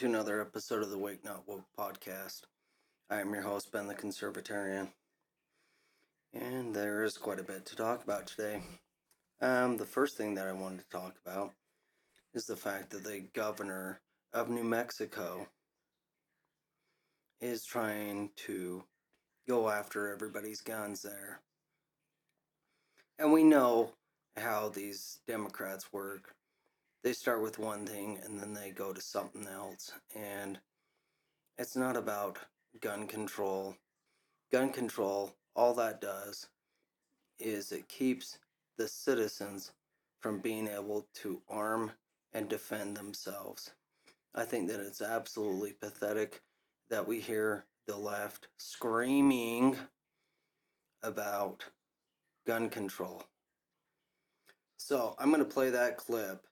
to 0.00 0.06
another 0.06 0.40
episode 0.40 0.82
of 0.82 0.88
the 0.88 0.96
Awake 0.96 1.22
Not 1.26 1.46
Woke 1.46 1.66
podcast. 1.78 2.44
I 3.10 3.20
am 3.20 3.34
your 3.34 3.42
host, 3.42 3.70
Ben 3.70 3.86
the 3.86 3.94
Conservatarian, 3.94 4.88
and 6.32 6.74
there 6.74 7.04
is 7.04 7.18
quite 7.18 7.38
a 7.38 7.42
bit 7.42 7.66
to 7.66 7.76
talk 7.76 8.02
about 8.02 8.26
today. 8.26 8.62
Um, 9.42 9.76
the 9.76 9.84
first 9.84 10.16
thing 10.16 10.36
that 10.36 10.48
I 10.48 10.52
wanted 10.52 10.78
to 10.78 10.88
talk 10.88 11.16
about 11.22 11.52
is 12.32 12.46
the 12.46 12.56
fact 12.56 12.88
that 12.92 13.04
the 13.04 13.26
governor 13.34 14.00
of 14.32 14.48
New 14.48 14.64
Mexico 14.64 15.48
is 17.42 17.66
trying 17.66 18.30
to 18.46 18.84
go 19.46 19.68
after 19.68 20.10
everybody's 20.10 20.62
guns 20.62 21.02
there. 21.02 21.42
And 23.18 23.34
we 23.34 23.44
know 23.44 23.92
how 24.38 24.70
these 24.70 25.18
Democrats 25.28 25.92
work. 25.92 26.34
They 27.02 27.12
start 27.14 27.42
with 27.42 27.58
one 27.58 27.86
thing 27.86 28.18
and 28.24 28.38
then 28.38 28.52
they 28.52 28.70
go 28.70 28.92
to 28.92 29.00
something 29.00 29.46
else. 29.46 29.92
And 30.14 30.58
it's 31.58 31.76
not 31.76 31.96
about 31.96 32.38
gun 32.80 33.06
control. 33.06 33.74
Gun 34.52 34.70
control, 34.70 35.32
all 35.56 35.74
that 35.74 36.00
does 36.00 36.48
is 37.38 37.72
it 37.72 37.88
keeps 37.88 38.38
the 38.76 38.86
citizens 38.86 39.72
from 40.20 40.40
being 40.40 40.68
able 40.68 41.06
to 41.14 41.40
arm 41.48 41.92
and 42.34 42.48
defend 42.48 42.96
themselves. 42.96 43.72
I 44.34 44.44
think 44.44 44.68
that 44.68 44.80
it's 44.80 45.00
absolutely 45.00 45.72
pathetic 45.72 46.42
that 46.90 47.06
we 47.06 47.20
hear 47.20 47.64
the 47.86 47.96
left 47.96 48.48
screaming 48.58 49.76
about 51.02 51.64
gun 52.46 52.68
control. 52.68 53.24
So 54.76 55.14
I'm 55.18 55.30
going 55.30 55.44
to 55.44 55.50
play 55.50 55.70
that 55.70 55.96
clip 55.96 56.46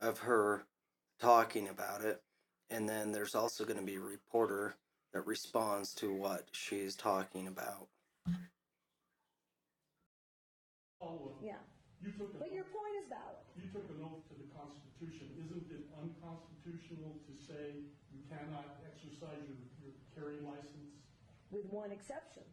of 0.00 0.18
her 0.20 0.64
talking 1.20 1.68
about 1.68 2.02
it. 2.02 2.22
And 2.70 2.88
then 2.88 3.12
there's 3.12 3.34
also 3.34 3.64
going 3.64 3.78
to 3.78 3.84
be 3.84 3.96
a 3.96 4.00
reporter 4.00 4.76
that 5.12 5.26
responds 5.26 5.92
to 5.94 6.12
what 6.12 6.46
she's 6.52 6.94
talking 6.94 7.48
about. 7.48 7.88
Yeah, 11.42 11.56
You 12.04 12.12
took, 12.12 12.38
but 12.38 12.52
your 12.52 12.64
point 12.68 12.94
is 13.00 13.08
valid. 13.08 13.40
you 13.56 13.64
took 13.72 13.88
an 13.88 14.04
oath 14.04 14.20
to 14.28 14.36
the 14.36 14.44
Constitution. 14.52 15.32
Isn't 15.40 15.64
it 15.72 15.88
unconstitutional 15.96 17.16
to 17.24 17.32
say 17.40 17.88
you 18.12 18.20
cannot 18.28 18.84
exercise 18.84 19.40
your, 19.48 19.56
your 19.80 19.94
carry 20.14 20.40
license? 20.44 21.00
with 21.50 21.66
one 21.66 21.90
exception, 21.90 22.44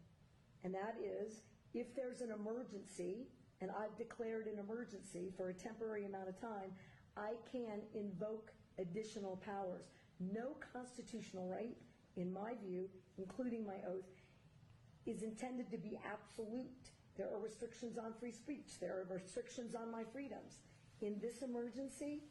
and 0.64 0.74
that 0.74 0.96
is 0.98 1.42
if 1.72 1.94
there's 1.94 2.20
an 2.20 2.32
emergency, 2.32 3.28
and 3.60 3.70
I've 3.70 3.96
declared 3.96 4.48
an 4.48 4.58
emergency 4.58 5.30
for 5.36 5.50
a 5.50 5.54
temporary 5.54 6.04
amount 6.04 6.28
of 6.28 6.40
time, 6.40 6.74
I 7.18 7.34
can 7.50 7.80
invoke 7.94 8.52
additional 8.78 9.36
powers. 9.44 9.86
No 10.20 10.56
constitutional 10.72 11.48
right, 11.48 11.76
in 12.16 12.32
my 12.32 12.54
view, 12.64 12.88
including 13.18 13.66
my 13.66 13.76
oath, 13.88 14.08
is 15.06 15.22
intended 15.22 15.70
to 15.70 15.78
be 15.78 15.98
absolute. 16.10 16.90
There 17.16 17.28
are 17.32 17.40
restrictions 17.40 17.98
on 17.98 18.12
free 18.18 18.32
speech. 18.32 18.78
There 18.80 18.92
are 18.92 19.14
restrictions 19.14 19.74
on 19.74 19.90
my 19.90 20.04
freedoms. 20.12 20.60
In 21.00 21.18
this 21.20 21.42
emergency, 21.42 22.22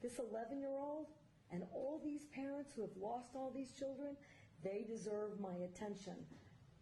this 0.00 0.18
11 0.18 0.60
year 0.60 0.76
old 0.78 1.06
and 1.50 1.64
all 1.74 2.00
these 2.02 2.26
parents 2.26 2.72
who 2.74 2.82
have 2.82 2.96
lost 3.00 3.30
all 3.34 3.52
these 3.54 3.72
children, 3.72 4.16
they 4.62 4.84
deserve 4.88 5.40
my 5.40 5.54
attention 5.64 6.16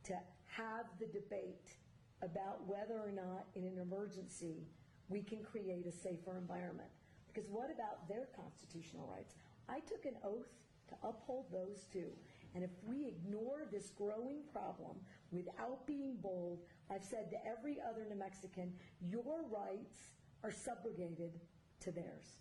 to 0.05 0.15
have 0.47 0.87
the 0.99 1.07
debate 1.07 1.77
about 2.23 2.67
whether 2.67 2.95
or 2.95 3.13
not 3.13 3.47
in 3.55 3.65
an 3.65 3.79
emergency 3.79 4.67
we 5.09 5.23
can 5.23 5.43
create 5.43 5.87
a 5.87 5.93
safer 5.93 6.37
environment. 6.37 6.91
Because 7.37 7.53
what 7.53 7.69
about 7.69 8.09
their 8.09 8.33
constitutional 8.33 9.05
rights? 9.13 9.37
I 9.69 9.85
took 9.85 10.09
an 10.09 10.17
oath 10.25 10.49
to 10.89 10.97
uphold 11.05 11.53
those 11.53 11.85
too. 11.93 12.09
And 12.55 12.65
if 12.65 12.73
we 12.89 13.05
ignore 13.13 13.69
this 13.69 13.93
growing 13.93 14.41
problem 14.49 14.97
without 15.31 15.85
being 15.85 16.17
bold, 16.17 16.65
I've 16.89 17.05
said 17.05 17.29
to 17.37 17.37
every 17.45 17.77
other 17.77 18.09
New 18.09 18.17
Mexican, 18.17 18.73
your 19.05 19.45
rights 19.53 20.17
are 20.41 20.49
subrogated 20.49 21.37
to 21.85 21.93
theirs. 21.93 22.41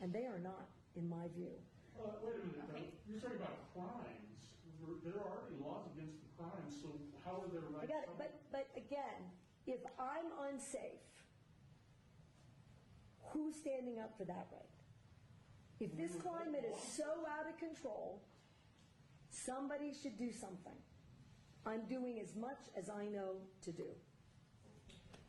And 0.00 0.08
they 0.08 0.24
are 0.24 0.40
not, 0.40 0.72
in 0.96 1.04
my 1.04 1.28
view. 1.36 1.52
Uh, 2.00 2.08
wait 2.24 2.40
a 2.40 2.46
minute, 2.48 2.64
now. 2.72 2.80
you're 3.04 3.20
talking 3.20 3.36
about 3.36 3.60
crimes. 3.76 4.56
There- 5.04 5.20
are 5.20 5.36
already 5.36 5.60
laws 5.60 5.84
against 5.92 6.16
the 6.24 6.32
crimes, 6.40 6.72
so 6.80 6.88
how 7.28 7.44
are 7.44 7.48
their 7.52 7.68
I 7.76 7.84
rights? 7.84 7.92
got 7.92 8.08
it, 8.08 8.16
but, 8.16 8.32
but 8.48 8.66
again, 8.72 9.20
if 9.66 9.84
I'm 10.00 10.32
unsafe, 10.48 11.04
who's 13.32 13.56
standing 13.56 13.98
up 13.98 14.16
for 14.16 14.24
that 14.24 14.46
right? 14.52 14.70
If 15.80 15.96
this 15.96 16.12
climate 16.20 16.64
is 16.68 16.76
so 16.92 17.04
out 17.26 17.48
of 17.48 17.56
control, 17.58 18.22
somebody 19.30 19.92
should 19.94 20.18
do 20.18 20.30
something. 20.30 20.76
I'm 21.64 21.86
doing 21.88 22.20
as 22.20 22.34
much 22.36 22.60
as 22.76 22.90
I 22.90 23.06
know 23.06 23.36
to 23.64 23.72
do. 23.72 23.88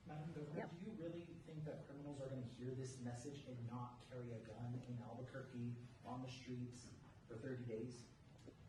Madam 0.07 0.28
Governor, 0.35 0.57
Yep. 0.57 0.69
do 0.72 0.91
you 0.91 0.95
really 1.00 1.25
think 1.45 1.63
that 1.66 1.88
criminals 1.88 2.19
are 2.22 2.28
going 2.28 2.44
to 2.44 2.53
hear 2.59 2.73
this 2.78 2.97
message 3.03 3.45
and 3.47 3.56
not 3.69 4.03
carry 4.09 4.31
a 4.31 4.40
gun 4.47 4.75
in 4.90 4.97
Albuquerque 5.07 5.75
on 6.06 6.22
the 6.22 6.31
streets 6.31 6.88
for 7.28 7.35
30 7.35 7.63
days? 7.63 8.03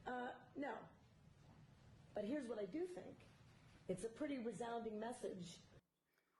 Uh, 0.06 0.30
no. 0.56 0.70
But 2.14 2.24
here's 2.24 2.48
what 2.48 2.58
I 2.58 2.66
do 2.66 2.86
think. 2.94 3.16
It's 3.88 4.04
a 4.04 4.08
pretty 4.08 4.38
resounding 4.38 5.00
message. 5.00 5.58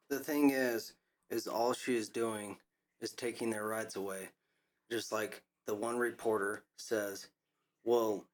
The 0.08 0.20
thing 0.20 0.50
is, 0.50 0.92
is 1.30 1.46
all 1.46 1.72
she 1.72 1.96
is 1.96 2.08
doing 2.08 2.58
is 3.02 3.12
taking 3.12 3.50
their 3.50 3.66
rights 3.66 3.96
away. 3.96 4.28
Just 4.90 5.12
like 5.12 5.42
the 5.66 5.74
one 5.74 5.98
reporter 5.98 6.62
says, 6.78 7.28
well, 7.84 8.24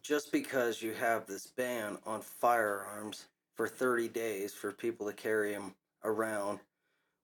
just 0.00 0.32
because 0.32 0.80
you 0.80 0.94
have 0.94 1.26
this 1.26 1.48
ban 1.48 1.98
on 2.06 2.22
firearms 2.22 3.26
for 3.56 3.68
30 3.68 4.08
days 4.08 4.54
for 4.54 4.72
people 4.72 5.06
to 5.06 5.12
carry 5.12 5.52
them 5.52 5.74
around, 6.04 6.60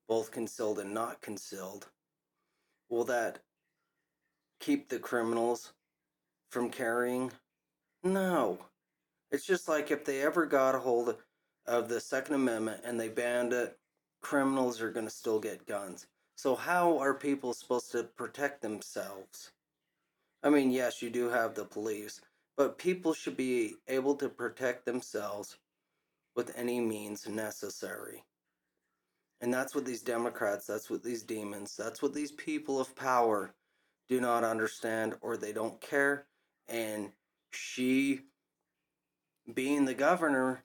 both 0.09 0.31
concealed 0.31 0.79
and 0.79 0.93
not 0.93 1.21
concealed, 1.21 1.87
will 2.91 3.05
that 3.05 3.39
keep 4.61 4.89
the 4.89 4.99
criminals 4.99 5.73
from 6.51 6.71
carrying? 6.71 7.31
No. 8.03 8.59
It's 9.31 9.47
just 9.47 9.69
like 9.69 9.91
if 9.91 10.05
they 10.05 10.23
ever 10.23 10.47
got 10.47 10.75
a 10.75 10.79
hold 10.79 11.17
of 11.67 11.89
the 11.89 12.01
Second 12.01 12.35
Amendment 12.35 12.81
and 12.85 12.99
they 12.99 13.09
banned 13.09 13.53
it, 13.53 13.79
criminals 14.21 14.81
are 14.81 14.91
going 14.91 15.07
to 15.07 15.13
still 15.13 15.39
get 15.39 15.67
guns. 15.67 16.07
So, 16.39 16.55
how 16.55 16.99
are 16.99 17.15
people 17.15 17.53
supposed 17.53 17.91
to 17.91 18.05
protect 18.05 18.63
themselves? 18.63 19.51
I 20.41 20.51
mean, 20.51 20.71
yes, 20.71 21.03
you 21.03 21.11
do 21.11 21.31
have 21.31 21.57
the 21.57 21.65
police, 21.65 22.21
but 22.57 22.79
people 22.79 23.13
should 23.13 23.37
be 23.37 23.75
able 23.89 24.15
to 24.15 24.29
protect 24.29 24.85
themselves 24.85 25.57
with 26.37 26.57
any 26.57 26.79
means 26.79 27.29
necessary. 27.29 28.23
And 29.41 29.53
that's 29.53 29.75
what 29.75 29.85
these 29.85 30.01
Democrats, 30.01 30.65
that's 30.65 30.89
what 30.89 31.03
these 31.03 31.25
demons, 31.25 31.77
that's 31.77 32.03
what 32.03 32.15
these 32.15 32.31
people 32.31 32.81
of 32.81 32.95
power 32.95 33.53
do 34.09 34.21
not 34.21 34.45
understand 34.45 35.17
or 35.21 35.37
they 35.37 35.53
don't 35.53 35.81
care. 35.81 36.27
And 36.69 37.11
she, 37.51 38.21
being 39.53 39.87
the 39.87 39.95
governor, 39.95 40.63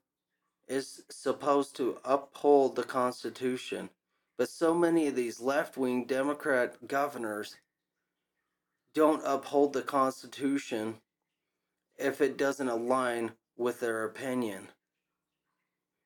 is 0.68 1.02
supposed 1.10 1.76
to 1.78 1.98
uphold 2.06 2.76
the 2.76 2.84
Constitution. 2.84 3.90
But 4.38 4.50
so 4.50 4.74
many 4.74 5.08
of 5.08 5.16
these 5.16 5.40
left 5.40 5.78
wing 5.78 6.06
Democrat 6.06 6.88
governors 6.88 7.56
don't 8.94 9.22
uphold 9.26 9.74
the 9.74 9.82
Constitution 9.82 10.96
if 11.98 12.22
it 12.22 12.38
doesn't 12.38 12.70
align 12.70 13.32
with 13.58 13.80
their 13.80 14.04
opinion. 14.06 14.70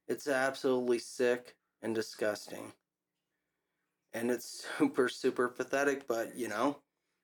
It's 0.08 0.28
absolutely 0.28 1.00
sick 1.00 1.56
and 1.82 1.94
disgusting. 1.96 2.74
And 4.14 4.32
it's 4.32 4.66
super, 4.78 5.10
super 5.10 5.48
pathetic, 5.48 6.08
but 6.08 6.36
you 6.36 6.48
know, 6.48 6.78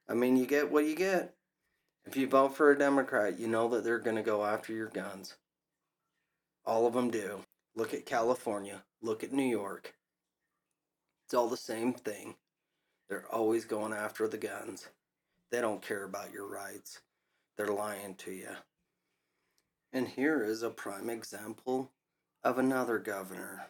I 0.07 0.13
mean, 0.13 0.37
you 0.37 0.45
get 0.45 0.71
what 0.71 0.85
you 0.85 0.95
get. 0.95 1.33
If 2.05 2.17
you 2.17 2.27
vote 2.27 2.55
for 2.55 2.71
a 2.71 2.77
Democrat, 2.77 3.39
you 3.39 3.47
know 3.47 3.69
that 3.69 3.83
they're 3.83 3.99
going 3.99 4.17
to 4.17 4.23
go 4.23 4.43
after 4.43 4.73
your 4.73 4.89
guns. 4.89 5.35
All 6.65 6.85
of 6.85 6.93
them 6.93 7.09
do. 7.09 7.39
Look 7.75 7.93
at 7.93 8.05
California. 8.05 8.83
Look 9.01 9.23
at 9.23 9.31
New 9.31 9.47
York. 9.47 9.93
It's 11.25 11.33
all 11.33 11.47
the 11.47 11.57
same 11.57 11.93
thing. 11.93 12.35
They're 13.09 13.25
always 13.31 13.65
going 13.65 13.93
after 13.93 14.27
the 14.27 14.37
guns. 14.37 14.87
They 15.51 15.61
don't 15.61 15.81
care 15.81 16.03
about 16.03 16.33
your 16.33 16.47
rights. 16.47 17.01
They're 17.57 17.67
lying 17.67 18.15
to 18.15 18.31
you. 18.31 18.49
And 19.91 20.07
here 20.07 20.43
is 20.43 20.63
a 20.63 20.69
prime 20.69 21.09
example 21.09 21.91
of 22.43 22.57
another 22.57 22.97
governor. 22.97 23.67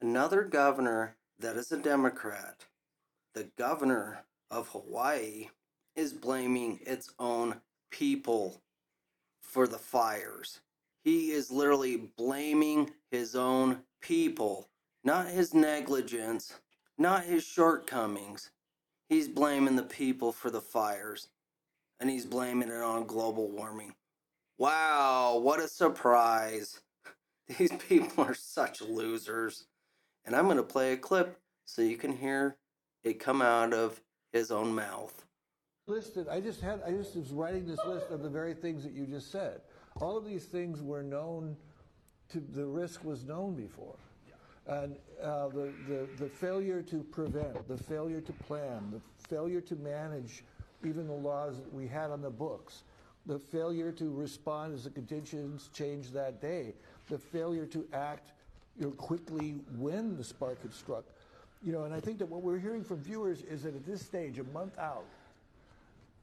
Another 0.00 0.42
governor 0.44 1.16
that 1.38 1.56
is 1.56 1.70
a 1.70 1.76
Democrat. 1.76 2.64
The 3.34 3.50
governor 3.58 4.24
of 4.50 4.68
Hawaii 4.68 5.50
is 5.94 6.12
blaming 6.12 6.80
its 6.86 7.12
own 7.18 7.60
people 7.90 8.62
for 9.42 9.66
the 9.66 9.78
fires. 9.78 10.60
He 11.04 11.30
is 11.30 11.50
literally 11.50 11.96
blaming 12.16 12.90
his 13.10 13.36
own 13.36 13.82
people, 14.00 14.68
not 15.04 15.28
his 15.28 15.52
negligence, 15.52 16.54
not 16.98 17.24
his 17.24 17.44
shortcomings. 17.44 18.50
He's 19.08 19.28
blaming 19.28 19.76
the 19.76 19.82
people 19.82 20.32
for 20.32 20.50
the 20.50 20.60
fires. 20.60 21.28
and 22.00 22.10
he's 22.10 22.26
blaming 22.26 22.68
it 22.68 22.82
on 22.82 23.06
global 23.06 23.50
warming. 23.50 23.94
Wow, 24.58 25.38
what 25.42 25.60
a 25.60 25.68
surprise. 25.68 26.80
These 27.58 27.72
people 27.88 28.24
are 28.24 28.34
such 28.34 28.80
losers. 28.82 29.66
And 30.24 30.34
I'm 30.36 30.44
going 30.46 30.56
to 30.58 30.62
play 30.62 30.92
a 30.92 30.96
clip 30.96 31.38
so 31.64 31.82
you 31.82 31.96
can 31.96 32.16
hear 32.16 32.56
it 33.04 33.20
come 33.20 33.42
out 33.42 33.72
of 33.74 34.00
his 34.32 34.50
own 34.50 34.74
mouth. 34.74 35.24
listed, 35.86 36.28
I 36.28 36.40
just 36.40 36.60
had, 36.60 36.82
I 36.86 36.92
just 36.92 37.16
was 37.16 37.32
writing 37.32 37.66
this 37.66 37.80
list 37.86 38.10
of 38.10 38.22
the 38.22 38.30
very 38.30 38.54
things 38.54 38.84
that 38.84 38.92
you 38.92 39.06
just 39.06 39.30
said. 39.30 39.60
All 40.00 40.16
of 40.16 40.24
these 40.26 40.44
things 40.46 40.82
were 40.82 41.02
known 41.02 41.56
to, 42.30 42.40
the 42.40 42.66
risk 42.66 43.04
was 43.04 43.24
known 43.24 43.54
before. 43.54 43.96
And 44.66 44.96
uh, 45.22 45.48
the, 45.48 45.72
the, 45.88 46.08
the 46.16 46.28
failure 46.28 46.80
to 46.82 47.02
prevent, 47.02 47.68
the 47.68 47.76
failure 47.76 48.20
to 48.20 48.32
plan, 48.32 48.90
the 48.92 49.28
failure 49.28 49.60
to 49.60 49.76
manage 49.76 50.42
even 50.84 51.06
the 51.06 51.12
laws 51.12 51.56
that 51.58 51.72
we 51.72 51.86
had 51.86 52.10
on 52.10 52.22
the 52.22 52.30
books, 52.30 52.82
the 53.26 53.38
failure 53.38 53.92
to 53.92 54.10
respond 54.10 54.74
as 54.74 54.84
the 54.84 54.90
conditions 54.90 55.70
changed 55.72 56.12
that 56.12 56.40
day, 56.40 56.74
the 57.08 57.18
failure 57.18 57.66
to 57.66 57.86
act 57.92 58.32
you 58.78 58.86
know, 58.86 58.92
quickly 58.92 59.56
when 59.78 60.16
the 60.16 60.24
spark 60.24 60.60
had 60.62 60.72
struck. 60.72 61.04
You 61.62 61.72
know, 61.72 61.84
and 61.84 61.94
I 61.94 62.00
think 62.00 62.18
that 62.18 62.28
what 62.28 62.42
we're 62.42 62.58
hearing 62.58 62.84
from 62.84 62.98
viewers 62.98 63.42
is 63.42 63.62
that 63.62 63.74
at 63.74 63.86
this 63.86 64.02
stage, 64.02 64.38
a 64.38 64.44
month 64.44 64.78
out, 64.78 65.06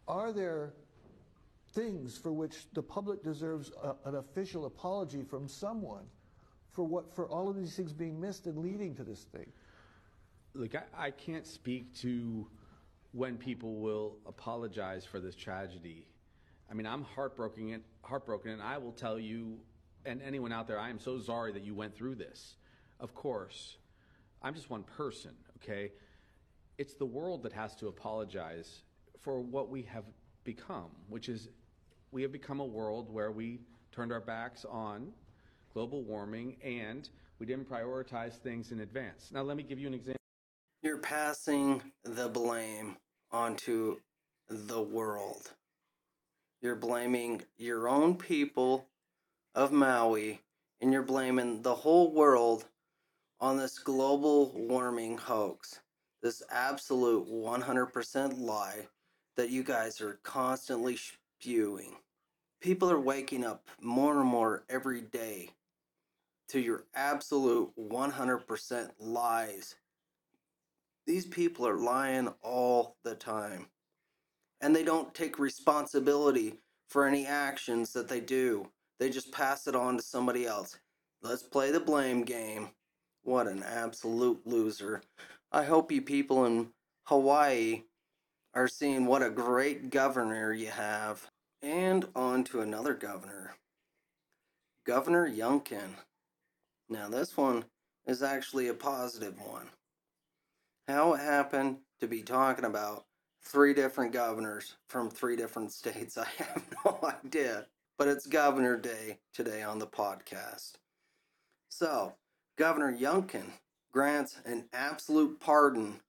are 0.07 0.31
there 0.31 0.73
things 1.73 2.17
for 2.17 2.31
which 2.31 2.65
the 2.73 2.83
public 2.83 3.23
deserves 3.23 3.71
a, 3.83 3.95
an 4.07 4.15
official 4.15 4.65
apology 4.65 5.23
from 5.23 5.47
someone 5.47 6.03
for 6.73 6.83
what 6.83 7.13
for 7.13 7.27
all 7.27 7.49
of 7.49 7.55
these 7.57 7.75
things 7.75 7.93
being 7.93 8.19
missed 8.19 8.45
and 8.45 8.57
leading 8.57 8.95
to 8.95 9.03
this 9.03 9.23
thing? 9.23 9.51
Look, 10.53 10.75
I, 10.75 11.07
I 11.07 11.11
can't 11.11 11.47
speak 11.47 11.95
to 11.99 12.47
when 13.13 13.37
people 13.37 13.75
will 13.75 14.17
apologize 14.25 15.05
for 15.05 15.19
this 15.19 15.35
tragedy. 15.35 16.07
I 16.69 16.73
mean, 16.73 16.87
I'm 16.87 17.03
heartbroken, 17.03 17.73
and 17.73 17.83
heartbroken, 18.03 18.51
and 18.51 18.61
I 18.61 18.77
will 18.77 18.93
tell 18.93 19.19
you, 19.19 19.59
and 20.05 20.21
anyone 20.21 20.53
out 20.53 20.67
there, 20.67 20.79
I 20.79 20.89
am 20.89 20.99
so 20.99 21.19
sorry 21.19 21.51
that 21.51 21.63
you 21.63 21.75
went 21.75 21.95
through 21.95 22.15
this. 22.15 22.55
Of 22.99 23.13
course, 23.13 23.77
I'm 24.41 24.53
just 24.53 24.69
one 24.69 24.83
person, 24.83 25.31
okay? 25.57 25.91
It's 26.77 26.93
the 26.93 27.05
world 27.05 27.43
that 27.43 27.53
has 27.53 27.75
to 27.75 27.87
apologize 27.87 28.83
for 29.19 29.41
what 29.41 29.69
we 29.69 29.83
have 29.83 30.05
become, 30.43 30.89
which 31.09 31.27
is 31.27 31.49
we 32.11 32.21
have 32.21 32.31
become 32.31 32.59
a 32.59 32.65
world 32.65 33.13
where 33.13 33.31
we 33.31 33.59
turned 33.91 34.11
our 34.11 34.21
backs 34.21 34.65
on 34.69 35.11
global 35.73 36.03
warming 36.03 36.57
and 36.63 37.09
we 37.39 37.45
didn't 37.45 37.69
prioritize 37.69 38.33
things 38.33 38.71
in 38.71 38.81
advance. 38.81 39.31
Now, 39.33 39.41
let 39.41 39.57
me 39.57 39.63
give 39.63 39.79
you 39.79 39.87
an 39.87 39.93
example. 39.93 40.21
You're 40.83 40.99
passing 40.99 41.81
the 42.03 42.27
blame 42.27 42.97
onto 43.31 43.97
the 44.49 44.81
world. 44.81 45.51
You're 46.61 46.75
blaming 46.75 47.41
your 47.57 47.87
own 47.87 48.15
people 48.15 48.87
of 49.55 49.71
Maui 49.71 50.41
and 50.81 50.93
you're 50.93 51.03
blaming 51.03 51.61
the 51.61 51.75
whole 51.75 52.11
world 52.11 52.65
on 53.39 53.57
this 53.57 53.79
global 53.79 54.51
warming 54.55 55.17
hoax. 55.17 55.79
This 56.21 56.43
absolute 56.51 57.27
100% 57.27 58.39
lie 58.39 58.87
that 59.35 59.49
you 59.49 59.63
guys 59.63 60.01
are 60.01 60.19
constantly 60.23 60.97
spewing. 60.97 61.95
People 62.59 62.91
are 62.91 62.99
waking 62.99 63.43
up 63.43 63.67
more 63.81 64.19
and 64.19 64.29
more 64.29 64.63
every 64.69 65.01
day 65.01 65.49
to 66.51 66.59
your 66.59 66.83
absolute 66.93 67.71
100% 67.79 68.89
lies. 68.99 69.75
These 71.07 71.25
people 71.25 71.65
are 71.65 71.77
lying 71.77 72.27
all 72.43 72.97
the 73.03 73.15
time. 73.15 73.67
And 74.59 74.75
they 74.75 74.83
don't 74.83 75.13
take 75.15 75.39
responsibility 75.39 76.59
for 76.89 77.07
any 77.07 77.25
actions 77.25 77.93
that 77.93 78.09
they 78.09 78.19
do. 78.19 78.67
They 78.99 79.09
just 79.09 79.31
pass 79.31 79.65
it 79.65 79.75
on 79.75 79.95
to 79.95 80.03
somebody 80.03 80.45
else. 80.45 80.77
Let's 81.23 81.41
play 81.41 81.71
the 81.71 81.79
blame 81.79 82.23
game. 82.23 82.69
What 83.23 83.47
an 83.47 83.63
absolute 83.63 84.45
loser. 84.45 85.01
I 85.53 85.63
hope 85.63 85.91
you 85.91 86.01
people 86.01 86.45
in 86.45 86.71
Hawaii 87.03 87.83
are 88.53 88.67
seeing 88.67 89.05
what 89.05 89.23
a 89.23 89.29
great 89.29 89.89
governor 89.89 90.51
you 90.51 90.67
have. 90.67 91.29
And 91.61 92.07
on 92.13 92.43
to 92.45 92.59
another 92.59 92.93
governor. 92.93 93.55
Governor 94.85 95.29
Youngkin. 95.29 95.95
Now, 96.91 97.07
this 97.07 97.37
one 97.37 97.63
is 98.05 98.21
actually 98.21 98.67
a 98.67 98.73
positive 98.73 99.39
one. 99.39 99.69
How 100.89 101.13
it 101.13 101.21
happened 101.21 101.77
to 102.01 102.07
be 102.07 102.21
talking 102.21 102.65
about 102.65 103.05
three 103.41 103.73
different 103.73 104.11
governors 104.11 104.75
from 104.89 105.09
three 105.09 105.37
different 105.37 105.71
states, 105.71 106.17
I 106.17 106.27
have 106.37 106.65
no 106.85 106.99
idea. 107.25 107.65
But 107.97 108.09
it's 108.09 108.25
Governor 108.25 108.75
Day 108.75 109.19
today 109.33 109.63
on 109.63 109.79
the 109.79 109.87
podcast. 109.87 110.73
So, 111.69 112.15
Governor 112.57 112.93
Youngkin 112.93 113.45
grants 113.93 114.39
an 114.45 114.65
absolute 114.73 115.39
pardon 115.39 116.01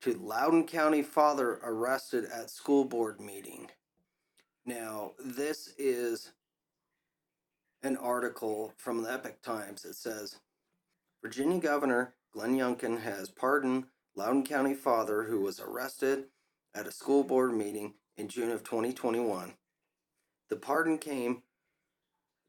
to 0.00 0.14
Loudoun 0.14 0.66
County 0.66 1.02
father 1.02 1.60
arrested 1.62 2.24
at 2.24 2.50
school 2.50 2.84
board 2.84 3.20
meeting. 3.20 3.68
Now, 4.66 5.12
this 5.24 5.72
is 5.78 6.32
an 7.82 7.96
article 7.96 8.72
from 8.76 9.02
the 9.02 9.12
Epoch 9.12 9.42
Times. 9.42 9.84
It 9.84 9.94
says 9.94 10.36
Virginia 11.22 11.58
Governor 11.58 12.14
Glenn 12.32 12.56
Youngkin 12.56 13.00
has 13.02 13.30
pardoned 13.30 13.84
Loudoun 14.14 14.44
County 14.44 14.74
father 14.74 15.24
who 15.24 15.40
was 15.40 15.60
arrested 15.60 16.26
at 16.74 16.86
a 16.86 16.92
school 16.92 17.24
board 17.24 17.54
meeting 17.54 17.94
in 18.16 18.28
June 18.28 18.50
of 18.50 18.62
2021. 18.62 19.54
The 20.48 20.56
pardon 20.56 20.98
came 20.98 21.42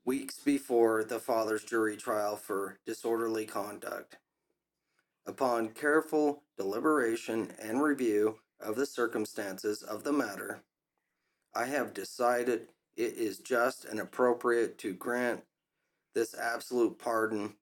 weeks 0.03 0.39
before 0.39 1.03
the 1.03 1.19
father's 1.19 1.63
jury 1.63 1.95
trial 1.95 2.35
for 2.35 2.79
disorderly 2.85 3.45
conduct. 3.45 4.17
Upon 5.25 5.69
careful 5.69 6.43
deliberation 6.57 7.53
and 7.61 7.81
review 7.81 8.39
of 8.59 8.75
the 8.75 8.85
circumstances 8.85 9.81
of 9.83 10.03
the 10.03 10.11
matter, 10.11 10.63
I 11.53 11.65
have 11.65 11.93
decided 11.93 12.67
it 13.01 13.17
is 13.17 13.39
just 13.39 13.83
and 13.83 13.99
appropriate 13.99 14.77
to 14.77 14.93
grant 14.93 15.41
this 16.13 16.35
absolute 16.35 16.99
pardon 16.99 17.55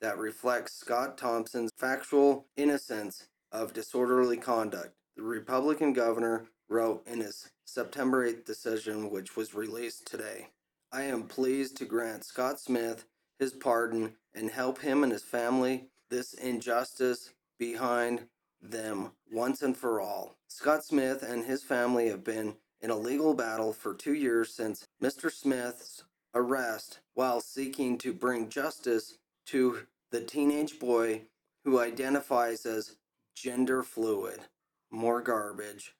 that 0.00 0.16
reflects 0.16 0.72
Scott 0.72 1.18
Thompson's 1.18 1.70
factual 1.76 2.46
innocence 2.56 3.26
of 3.52 3.74
disorderly 3.74 4.38
conduct. 4.38 4.94
The 5.16 5.22
Republican 5.22 5.92
governor 5.92 6.46
wrote 6.68 7.06
in 7.06 7.20
his 7.20 7.50
September 7.66 8.26
8th 8.26 8.46
decision, 8.46 9.10
which 9.10 9.36
was 9.36 9.54
released 9.54 10.06
today. 10.06 10.48
I 10.90 11.02
am 11.02 11.24
pleased 11.24 11.76
to 11.76 11.84
grant 11.84 12.24
Scott 12.24 12.58
Smith 12.58 13.04
his 13.38 13.52
pardon 13.52 14.14
and 14.34 14.50
help 14.50 14.80
him 14.80 15.02
and 15.02 15.12
his 15.12 15.22
family 15.22 15.88
this 16.08 16.32
injustice 16.34 17.30
behind 17.58 18.26
them 18.62 19.12
once 19.30 19.62
and 19.62 19.76
for 19.76 20.00
all. 20.00 20.36
Scott 20.48 20.84
Smith 20.84 21.22
and 21.22 21.44
his 21.44 21.62
family 21.62 22.08
have 22.08 22.24
been 22.24 22.56
in 22.82 22.90
a 22.90 22.96
legal 22.96 23.34
battle 23.34 23.72
for 23.72 23.94
two 23.94 24.14
years 24.14 24.52
since 24.54 24.86
Mr. 25.02 25.30
Smith's 25.30 26.04
arrest 26.34 27.00
while 27.14 27.40
seeking 27.40 27.98
to 27.98 28.12
bring 28.12 28.48
justice 28.48 29.18
to 29.46 29.80
the 30.10 30.20
teenage 30.20 30.78
boy 30.78 31.22
who 31.64 31.78
identifies 31.78 32.64
as 32.64 32.96
gender 33.34 33.82
fluid. 33.82 34.40
More 34.90 35.20
garbage. 35.20 35.94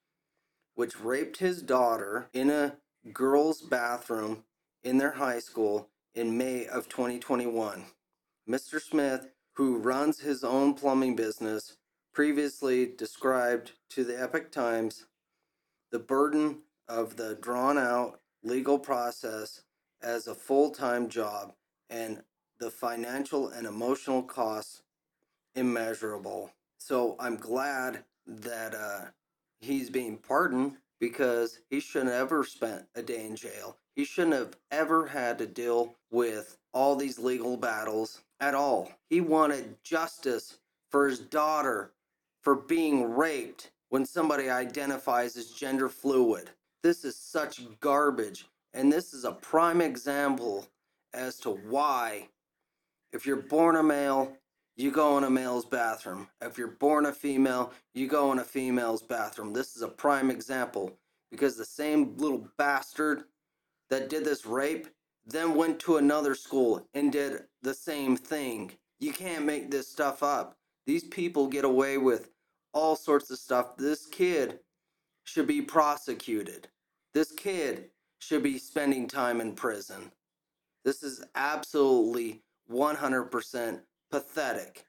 Which 0.75 1.01
raped 1.01 1.39
his 1.39 1.63
daughter 1.63 2.29
in 2.33 2.51
a 2.51 2.77
girls' 3.13 3.61
bathroom 3.61 4.45
in 4.83 4.99
their 4.99 5.13
high 5.13 5.39
school 5.39 5.89
in 6.15 6.37
May 6.37 6.67
of 6.67 6.89
2021. 6.89 7.85
Mr. 8.49 8.81
Smith, 8.81 9.29
who 9.55 9.77
runs 9.77 10.21
his 10.21 10.43
own 10.43 10.75
plumbing 10.75 11.15
business, 11.15 11.77
previously 12.13 12.87
described 12.87 13.73
to 13.91 14.05
the 14.05 14.21
Epoch 14.21 14.51
Times 14.51 15.07
the 15.93 15.99
burden 15.99 16.59
of 16.91 17.17
the 17.17 17.37
drawn 17.37 17.79
out 17.79 18.21
legal 18.43 18.79
process 18.79 19.63
as 20.03 20.27
a 20.27 20.35
full 20.35 20.71
time 20.71 21.09
job 21.09 21.53
and 21.89 22.23
the 22.59 22.71
financial 22.71 23.49
and 23.49 23.67
emotional 23.67 24.23
costs 24.23 24.83
immeasurable. 25.55 26.53
So 26.79 27.17
I'm 27.21 27.37
glad 27.37 28.05
that 28.27 28.75
uh, 28.75 29.07
he's 29.61 29.89
being 29.89 30.17
pardoned 30.19 30.77
because 30.99 31.61
he 31.71 31.81
shouldn't 31.81 32.11
have 32.11 32.21
ever 32.21 32.45
spent 32.45 32.87
a 32.95 33.03
day 33.03 33.25
in 33.25 33.37
jail. 33.37 33.77
He 33.95 34.05
shouldn't 34.05 34.35
have 34.35 34.57
ever 34.71 35.07
had 35.07 35.39
to 35.39 35.47
deal 35.47 35.95
with 36.11 36.59
all 36.73 36.97
these 36.97 37.19
legal 37.19 37.57
battles 37.57 38.21
at 38.41 38.55
all. 38.55 38.93
He 39.09 39.21
wanted 39.21 39.83
justice 39.83 40.59
for 40.91 41.09
his 41.09 41.19
daughter 41.19 41.93
for 42.43 42.55
being 42.55 43.15
raped 43.15 43.71
when 43.89 44.05
somebody 44.05 44.49
identifies 44.49 45.37
as 45.37 45.51
gender 45.51 45.89
fluid. 45.89 46.51
This 46.83 47.05
is 47.05 47.17
such 47.17 47.61
garbage. 47.81 48.47
And 48.73 48.93
this 48.93 49.13
is 49.13 49.25
a 49.25 49.33
prime 49.33 49.81
example 49.81 50.67
as 51.13 51.37
to 51.39 51.51
why, 51.51 52.29
if 53.13 53.27
you're 53.27 53.37
born 53.37 53.77
a 53.77 53.83
male, 53.83 54.37
you 54.77 54.91
go 54.91 55.19
in 55.19 55.25
a 55.25 55.31
male's 55.31 55.67
bathroom. 55.67 56.29
If 56.41 56.57
you're 56.57 56.69
born 56.69 57.07
a 57.07 57.13
female, 57.13 57.73
you 57.95 58.07
go 58.07 58.33
in 58.33 58.39
a 58.39 58.45
female's 58.45 59.03
bathroom. 59.03 59.53
This 59.53 59.77
is 59.77 59.83
a 59.83 59.89
prime 59.89 60.31
example 60.31 60.97
because 61.31 61.57
the 61.57 61.65
same 61.65 62.17
little 62.17 62.49
bastard 62.57 63.25
that 63.91 64.09
did 64.09 64.25
this 64.25 64.47
rape 64.47 64.87
then 65.27 65.55
went 65.55 65.79
to 65.81 65.97
another 65.97 66.35
school 66.35 66.87
and 66.95 67.13
did 67.13 67.43
the 67.63 67.75
same 67.75 68.17
thing. 68.17 68.73
You 69.01 69.13
can't 69.13 69.45
make 69.45 69.71
this 69.71 69.89
stuff 69.89 70.23
up. 70.23 70.57
These 70.87 71.05
people 71.05 71.47
get 71.47 71.65
away 71.65 71.99
with 71.99 72.31
all 72.73 72.97
sorts 72.97 73.31
of 73.31 73.39
stuff. 73.39 73.77
This 73.77 74.07
kid 74.07 74.61
should 75.31 75.47
be 75.47 75.63
prosecuted. 75.63 76.67
This 77.15 77.31
kid 77.31 77.91
should 78.19 78.43
be 78.43 78.59
spending 78.59 79.07
time 79.07 79.41
in 79.41 79.55
prison. 79.55 80.11
This 80.85 81.05
is 81.05 81.25
absolutely 81.37 82.43
100% 82.71 83.81
pathetic. 84.11 84.87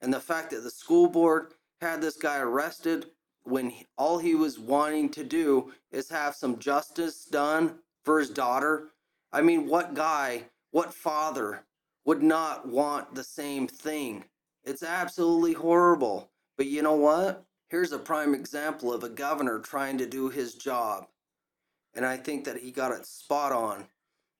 And 0.00 0.12
the 0.12 0.20
fact 0.20 0.50
that 0.50 0.62
the 0.62 0.70
school 0.70 1.08
board 1.08 1.52
had 1.82 2.00
this 2.00 2.16
guy 2.16 2.38
arrested 2.38 3.10
when 3.42 3.70
he, 3.70 3.84
all 3.98 4.18
he 4.18 4.34
was 4.34 4.58
wanting 4.58 5.10
to 5.10 5.24
do 5.24 5.72
is 5.92 6.08
have 6.08 6.34
some 6.34 6.58
justice 6.58 7.26
done 7.26 7.78
for 8.04 8.20
his 8.20 8.30
daughter. 8.30 8.88
I 9.32 9.42
mean, 9.42 9.68
what 9.68 9.92
guy, 9.92 10.44
what 10.70 10.94
father 10.94 11.64
would 12.06 12.22
not 12.22 12.66
want 12.66 13.14
the 13.14 13.24
same 13.24 13.68
thing? 13.68 14.24
It's 14.64 14.82
absolutely 14.82 15.52
horrible. 15.52 16.30
But 16.56 16.66
you 16.66 16.82
know 16.82 16.96
what? 16.96 17.44
Here's 17.68 17.92
a 17.92 17.98
prime 17.98 18.34
example 18.34 18.94
of 18.94 19.04
a 19.04 19.10
governor 19.10 19.58
trying 19.58 19.98
to 19.98 20.06
do 20.06 20.30
his 20.30 20.54
job. 20.54 21.06
And 21.94 22.06
I 22.06 22.16
think 22.16 22.44
that 22.44 22.58
he 22.58 22.70
got 22.70 22.92
it 22.92 23.04
spot 23.04 23.52
on 23.52 23.84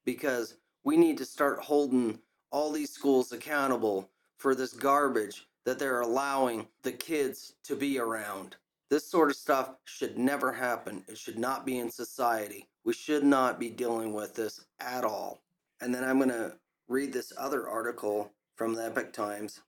because 0.06 0.54
we 0.82 0.97
need 0.97 1.18
to 1.18 1.26
start 1.26 1.61
holding 1.61 2.20
all 2.50 2.73
these 2.73 2.90
schools 2.90 3.32
accountable 3.32 4.08
for 4.38 4.54
this 4.54 4.73
garbage 4.73 5.47
that 5.66 5.78
they're 5.78 6.00
allowing 6.00 6.68
the 6.82 6.92
kids 6.92 7.52
to 7.64 7.76
be 7.76 7.99
around. 7.99 8.56
This 8.88 9.04
sort 9.06 9.28
of 9.28 9.37
stuff 9.37 9.75
should 9.85 10.16
never 10.16 10.50
happen. 10.50 11.04
It 11.06 11.18
should 11.18 11.38
not 11.38 11.66
be 11.66 11.78
in 11.78 11.90
society. 11.90 12.66
We 12.85 12.94
should 12.94 13.25
not 13.25 13.61
be 13.61 13.68
dealing 13.68 14.14
with 14.14 14.35
this 14.35 14.64
at 14.80 15.04
all. 15.04 15.42
And 15.82 15.94
then 15.94 16.02
I'm 16.02 16.16
going 16.16 16.30
to 16.30 16.56
read 16.88 17.12
this 17.12 17.35
other 17.37 17.68
article 17.68 18.32
from 18.56 18.73
the 18.73 18.87
Epoch 18.87 19.12
Times, 19.12 19.61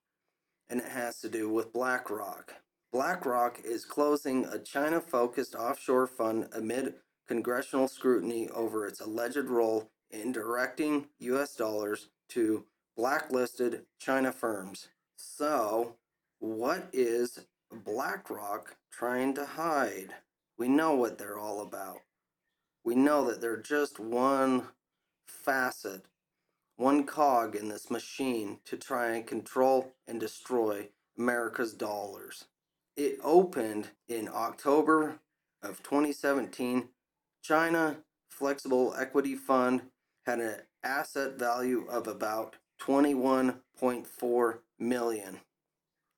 and 0.70 0.80
it 0.80 0.88
has 0.88 1.20
to 1.20 1.28
do 1.28 1.50
with 1.50 1.74
BlackRock. 1.74 2.54
BlackRock 2.92 3.60
is 3.64 3.84
closing 3.84 4.44
a 4.46 4.58
China 4.58 5.00
focused 5.00 5.54
offshore 5.54 6.08
fund 6.08 6.48
amid 6.52 6.94
congressional 7.28 7.86
scrutiny 7.86 8.48
over 8.48 8.84
its 8.84 9.00
alleged 9.00 9.36
role 9.46 9.90
in 10.10 10.32
directing 10.32 11.06
U.S. 11.20 11.54
dollars 11.54 12.08
to 12.30 12.64
blacklisted 12.96 13.86
China 14.00 14.32
firms. 14.32 14.88
So, 15.16 15.94
what 16.40 16.88
is 16.92 17.46
BlackRock 17.72 18.76
trying 18.90 19.34
to 19.34 19.46
hide? 19.46 20.14
We 20.58 20.68
know 20.68 20.94
what 20.94 21.16
they're 21.16 21.38
all 21.38 21.60
about. 21.60 22.00
We 22.84 22.96
know 22.96 23.24
that 23.26 23.40
they're 23.40 23.56
just 23.56 24.00
one 24.00 24.64
facet, 25.26 26.06
one 26.76 27.04
cog 27.04 27.54
in 27.54 27.68
this 27.68 27.90
machine 27.90 28.58
to 28.64 28.76
try 28.76 29.12
and 29.12 29.26
control 29.26 29.94
and 30.08 30.18
destroy 30.18 30.88
America's 31.16 31.72
dollars. 31.72 32.46
It 33.02 33.18
opened 33.24 33.92
in 34.08 34.28
October 34.28 35.20
of 35.62 35.82
2017. 35.82 36.90
China 37.42 37.96
Flexible 38.28 38.94
Equity 38.94 39.34
Fund 39.36 39.84
had 40.26 40.38
an 40.38 40.56
asset 40.84 41.38
value 41.38 41.86
of 41.88 42.06
about 42.06 42.56
21.4 42.78 44.58
million 44.78 45.40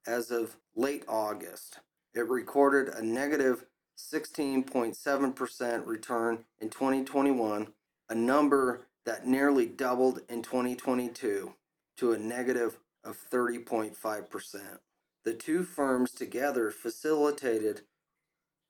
as 0.08 0.32
of 0.32 0.56
late 0.74 1.04
August. 1.06 1.78
It 2.14 2.28
recorded 2.28 2.92
a 2.92 3.00
negative 3.00 3.66
16.7% 3.96 5.86
return 5.86 6.44
in 6.60 6.68
2021, 6.68 7.68
a 8.08 8.14
number 8.16 8.88
that 9.06 9.24
nearly 9.24 9.66
doubled 9.66 10.22
in 10.28 10.42
2022 10.42 11.54
to 11.98 12.12
a 12.12 12.18
negative 12.18 12.80
of 13.04 13.16
30.5%. 13.30 14.78
The 15.24 15.34
two 15.34 15.62
firms 15.62 16.10
together 16.10 16.70
facilitated 16.70 17.82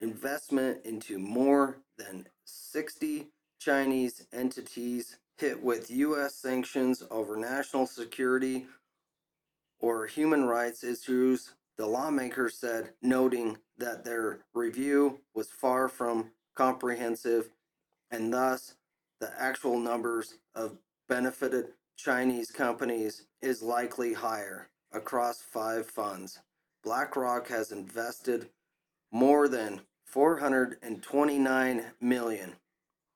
investment 0.01 0.85
into 0.85 1.19
more 1.19 1.79
than 1.97 2.29
60 2.45 3.29
Chinese 3.59 4.27
entities 4.33 5.17
hit 5.39 5.63
with 5.63 5.91
U.S. 5.91 6.35
sanctions 6.35 7.03
over 7.11 7.37
national 7.37 7.87
security 7.87 8.67
or 9.81 10.07
human 10.07 10.45
rights 10.45 10.85
issues, 10.85 11.55
the 11.79 11.87
lawmakers 11.87 12.59
said, 12.59 12.91
noting 13.01 13.57
that 13.79 14.05
their 14.05 14.41
review 14.53 15.21
was 15.35 15.49
far 15.49 15.89
from 15.89 16.33
comprehensive 16.55 17.51
and 18.11 18.33
thus 18.33 18.75
the 19.21 19.33
actual 19.41 19.79
numbers 19.79 20.35
of 20.55 20.77
benefited 21.09 21.69
Chinese 21.97 22.51
companies 22.51 23.25
is 23.41 23.63
likely 23.63 24.13
higher 24.13 24.69
across 24.93 25.41
five 25.41 25.87
funds. 25.87 26.41
BlackRock 26.83 27.49
has 27.49 27.73
invested 27.73 28.49
more 29.11 29.49
than 29.49 29.83
429 30.05 31.85
million 32.01 32.55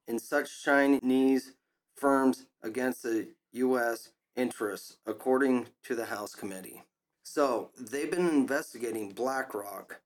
in 0.07 0.19
such 0.19 0.63
Chinese 0.63 1.53
firms 1.97 2.47
against 2.63 3.03
the 3.03 3.29
US 3.53 4.11
interests 4.37 4.97
according 5.07 5.69
to 5.83 5.95
the 5.95 6.07
House 6.07 6.35
committee. 6.35 6.83
So, 7.23 7.71
they've 7.79 8.11
been 8.11 8.29
investigating 8.29 9.11
BlackRock 9.11 10.01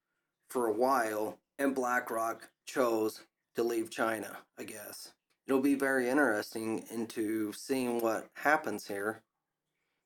for 0.48 0.66
a 0.66 0.72
while 0.72 1.38
and 1.58 1.74
BlackRock 1.74 2.48
chose 2.64 3.20
to 3.54 3.62
leave 3.62 3.90
China, 3.90 4.38
I 4.58 4.64
guess. 4.64 5.12
It'll 5.46 5.60
be 5.60 5.74
very 5.74 6.08
interesting 6.08 6.84
into 6.90 7.52
seeing 7.52 8.00
what 8.00 8.28
happens 8.34 8.86
here 8.86 9.22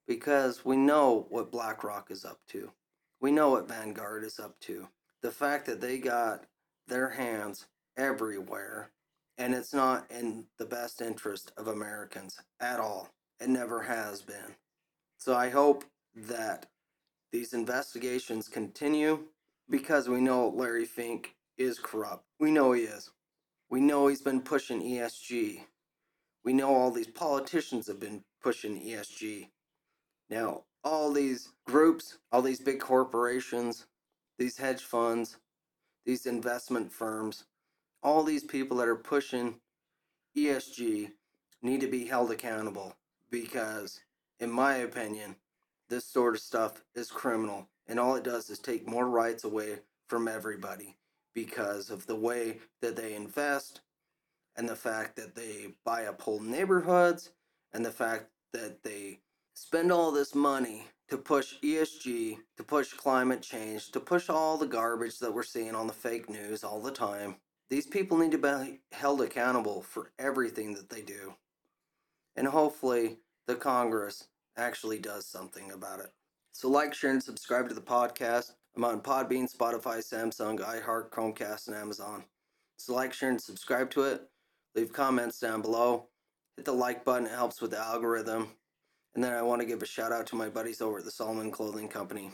because 0.07 0.65
we 0.65 0.77
know 0.77 1.27
what 1.31 1.53
BlackRock 1.53 2.11
is 2.11 2.25
up 2.25 2.41
to. 2.49 2.71
We 3.21 3.31
know 3.31 3.51
what 3.51 3.69
Vanguard 3.69 4.25
is 4.25 4.39
up 4.39 4.59
to. 4.61 4.89
The 5.23 5.31
fact 5.31 5.67
that 5.67 5.81
they 5.81 5.99
got 5.99 6.45
their 6.87 7.11
hands 7.11 7.67
everywhere 7.97 8.91
and 9.39 9.55
it's 9.55 9.75
not 9.75 10.11
in 10.11 10.45
the 10.59 10.65
best 10.65 11.01
interest 11.01 11.53
of 11.57 11.69
Americans 11.69 12.39
at 12.61 12.79
all. 12.79 13.09
It 13.41 13.49
never 13.49 13.83
has 13.83 14.23
been. 14.23 14.57
So 15.19 15.35
I 15.35 15.49
hope 15.51 15.85
that 16.15 16.67
these 17.33 17.53
investigations 17.53 18.49
continue 18.49 19.25
because 19.69 20.09
we 20.09 20.21
know 20.21 20.49
Larry 20.49 20.85
Fink 20.85 21.35
is 21.59 21.79
corrupt. 21.79 22.25
We 22.39 22.51
know 22.51 22.73
he 22.73 22.83
is. 22.83 23.11
We 23.71 23.81
know 23.81 24.07
he's 24.07 24.23
been 24.23 24.41
pushing 24.41 24.83
ESG. 24.83 25.63
We 26.45 26.53
know 26.53 26.75
all 26.75 26.91
these 26.91 27.09
politicians 27.09 27.87
have 27.89 27.99
been 27.99 28.23
pushing 28.43 28.81
ESG. 28.81 29.49
Now, 30.35 30.65
all 30.83 31.13
these 31.13 31.51
groups, 31.65 32.19
all 32.33 32.43
these 32.43 32.59
big 32.59 32.81
corporations, 32.81 33.87
these 34.37 34.59
hedge 34.59 34.83
funds, 34.83 35.37
these 36.05 36.27
investment 36.27 36.91
firms, 36.91 37.45
all 38.03 38.25
these 38.25 38.43
people 38.43 38.79
that 38.79 38.89
are 38.89 38.97
pushing 38.97 39.61
ESG 40.37 41.13
need 41.63 41.81
to 41.83 41.87
be 41.87 42.07
held 42.07 42.33
accountable 42.33 42.97
because, 43.31 44.01
in 44.41 44.51
my 44.51 44.75
opinion, 44.75 45.37
this 45.89 46.05
sort 46.05 46.35
of 46.35 46.41
stuff 46.41 46.83
is 46.97 47.13
criminal 47.13 47.69
and 47.87 48.01
all 48.01 48.17
it 48.17 48.25
does 48.25 48.51
is 48.51 48.59
take 48.59 48.89
more 48.89 49.07
rights 49.07 49.45
away 49.45 49.79
from 50.09 50.27
everybody 50.27 50.97
because 51.33 51.91
of 51.91 52.09
the 52.09 52.17
way 52.17 52.59
that 52.83 52.97
they 52.97 53.15
invest 53.15 53.83
and 54.57 54.69
the 54.69 54.75
fact 54.75 55.15
that 55.15 55.37
they 55.37 55.75
buy 55.85 56.07
up 56.07 56.21
whole 56.21 56.41
neighborhoods 56.41 57.31
and 57.73 57.87
the 57.87 57.93
fact 57.93 58.31
that 58.53 58.83
they 58.83 59.21
spend 59.55 59.91
all 59.91 60.11
this 60.11 60.35
money 60.35 60.85
to 61.09 61.17
push 61.17 61.55
ESG, 61.63 62.39
to 62.57 62.63
push 62.65 62.93
climate 62.93 63.41
change, 63.41 63.91
to 63.93 64.01
push 64.01 64.29
all 64.29 64.59
the 64.59 64.67
garbage 64.67 65.19
that 65.21 65.33
we're 65.33 65.43
seeing 65.43 65.75
on 65.75 65.87
the 65.87 65.93
fake 65.93 66.29
news 66.29 66.65
all 66.65 66.81
the 66.81 66.91
time. 66.91 67.37
These 67.71 67.87
people 67.87 68.19
need 68.19 68.33
to 68.33 68.39
be 68.39 68.81
held 68.93 69.21
accountable 69.21 69.83
for 69.83 70.13
everything 70.19 70.75
that 70.75 70.91
they 70.91 71.03
do. 71.03 71.35
And 72.37 72.49
hopefully, 72.49 73.19
the 73.47 73.55
Congress 73.55 74.29
actually 74.57 74.99
does 74.99 75.27
something 75.27 75.71
about 75.71 76.01
it. 76.01 76.13
So, 76.53 76.69
like, 76.69 76.95
share, 76.95 77.11
and 77.11 77.23
subscribe 77.23 77.69
to 77.69 77.75
the 77.75 77.81
podcast. 77.81 78.53
I'm 78.77 78.85
on 78.85 79.01
Podbean, 79.01 79.53
Spotify, 79.53 79.99
Samsung, 79.99 80.59
iHeart, 80.59 81.11
Chromecast, 81.11 81.69
and 81.69 81.77
Amazon. 81.77 82.25
So, 82.77 82.95
like, 82.95 83.13
share, 83.13 83.31
and 83.31 83.41
subscribe 83.41 83.91
to 83.91 84.03
it. 84.03 84.23
Leave 84.75 84.93
comments 84.93 85.39
down 85.39 85.63
below. 85.63 86.09
Hit 86.57 86.65
the 86.65 86.73
like 86.73 87.05
button, 87.05 87.27
it 87.27 87.33
helps 87.33 87.61
with 87.61 87.73
the 87.73 87.79
algorithm. 87.79 88.49
And 89.15 89.23
then 89.23 89.33
I 89.33 89.43
want 89.43 89.61
to 89.61 89.67
give 89.67 89.83
a 89.83 89.87
shout 89.87 90.13
out 90.13 90.27
to 90.29 90.37
my 90.37 90.49
buddies 90.49 90.81
over 90.81 90.99
at 90.99 91.05
the 91.05 91.11
Solomon 91.11 91.51
Clothing 91.51 91.89
Company. 91.89 92.33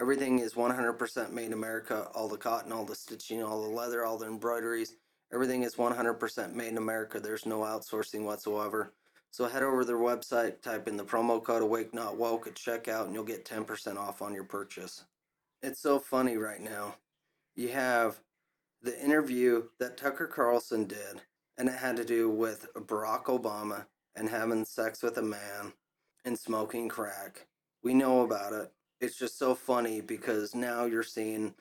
Everything 0.00 0.38
is 0.38 0.54
100% 0.54 1.32
made 1.32 1.46
in 1.46 1.52
America. 1.52 2.08
All 2.14 2.28
the 2.28 2.36
cotton, 2.36 2.72
all 2.72 2.84
the 2.84 2.94
stitching, 2.94 3.42
all 3.42 3.62
the 3.62 3.74
leather, 3.74 4.04
all 4.04 4.18
the 4.18 4.26
embroideries. 4.26 4.94
Everything 5.32 5.62
is 5.62 5.74
100% 5.74 6.54
made 6.54 6.68
in 6.68 6.76
America. 6.76 7.18
There's 7.18 7.46
no 7.46 7.60
outsourcing 7.60 8.22
whatsoever. 8.22 8.92
So 9.30 9.48
head 9.48 9.62
over 9.62 9.80
to 9.80 9.86
their 9.86 9.96
website, 9.96 10.62
type 10.62 10.86
in 10.86 10.96
the 10.96 11.04
promo 11.04 11.42
code 11.42 11.62
Awake 11.62 11.92
Not 11.92 12.16
Woke 12.16 12.46
at 12.46 12.54
checkout, 12.54 13.06
and 13.06 13.14
you'll 13.14 13.24
get 13.24 13.44
10% 13.44 13.96
off 13.96 14.22
on 14.22 14.32
your 14.32 14.44
purchase. 14.44 15.04
It's 15.62 15.80
so 15.80 15.98
funny 15.98 16.36
right 16.36 16.60
now. 16.60 16.96
You 17.54 17.68
have 17.70 18.20
the 18.82 19.02
interview 19.02 19.64
that 19.80 19.96
Tucker 19.96 20.26
Carlson 20.26 20.84
did, 20.84 21.22
and 21.58 21.68
it 21.68 21.74
had 21.74 21.96
to 21.96 22.04
do 22.04 22.30
with 22.30 22.68
Barack 22.74 23.24
Obama 23.24 23.86
and 24.14 24.28
having 24.28 24.64
sex 24.64 25.02
with 25.02 25.18
a 25.18 25.22
man 25.22 25.72
and 26.26 26.38
smoking 26.38 26.88
crack. 26.88 27.46
We 27.82 27.94
know 27.94 28.22
about 28.22 28.52
it. 28.52 28.72
It's 29.00 29.16
just 29.16 29.38
so 29.38 29.54
funny 29.54 30.00
because 30.00 30.54
now 30.54 30.84
you're 30.84 31.04
seeing 31.04 31.54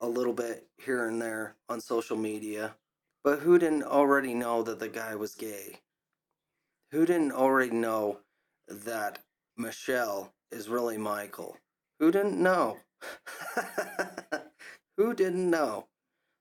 a 0.00 0.06
little 0.08 0.34
bit 0.34 0.66
here 0.76 1.08
and 1.08 1.20
there 1.20 1.56
on 1.68 1.80
social 1.80 2.16
media. 2.16 2.76
But 3.24 3.40
who 3.40 3.58
didn't 3.58 3.84
already 3.84 4.34
know 4.34 4.62
that 4.62 4.78
the 4.78 4.90
guy 4.90 5.14
was 5.14 5.34
gay? 5.34 5.80
Who 6.92 7.06
didn't 7.06 7.32
already 7.32 7.70
know 7.70 8.20
that 8.68 9.20
Michelle 9.56 10.34
is 10.52 10.68
really 10.68 10.98
Michael? 10.98 11.56
Who 11.98 12.12
didn't 12.12 12.40
know? 12.40 12.76
who 14.98 15.14
didn't 15.14 15.48
know? 15.48 15.86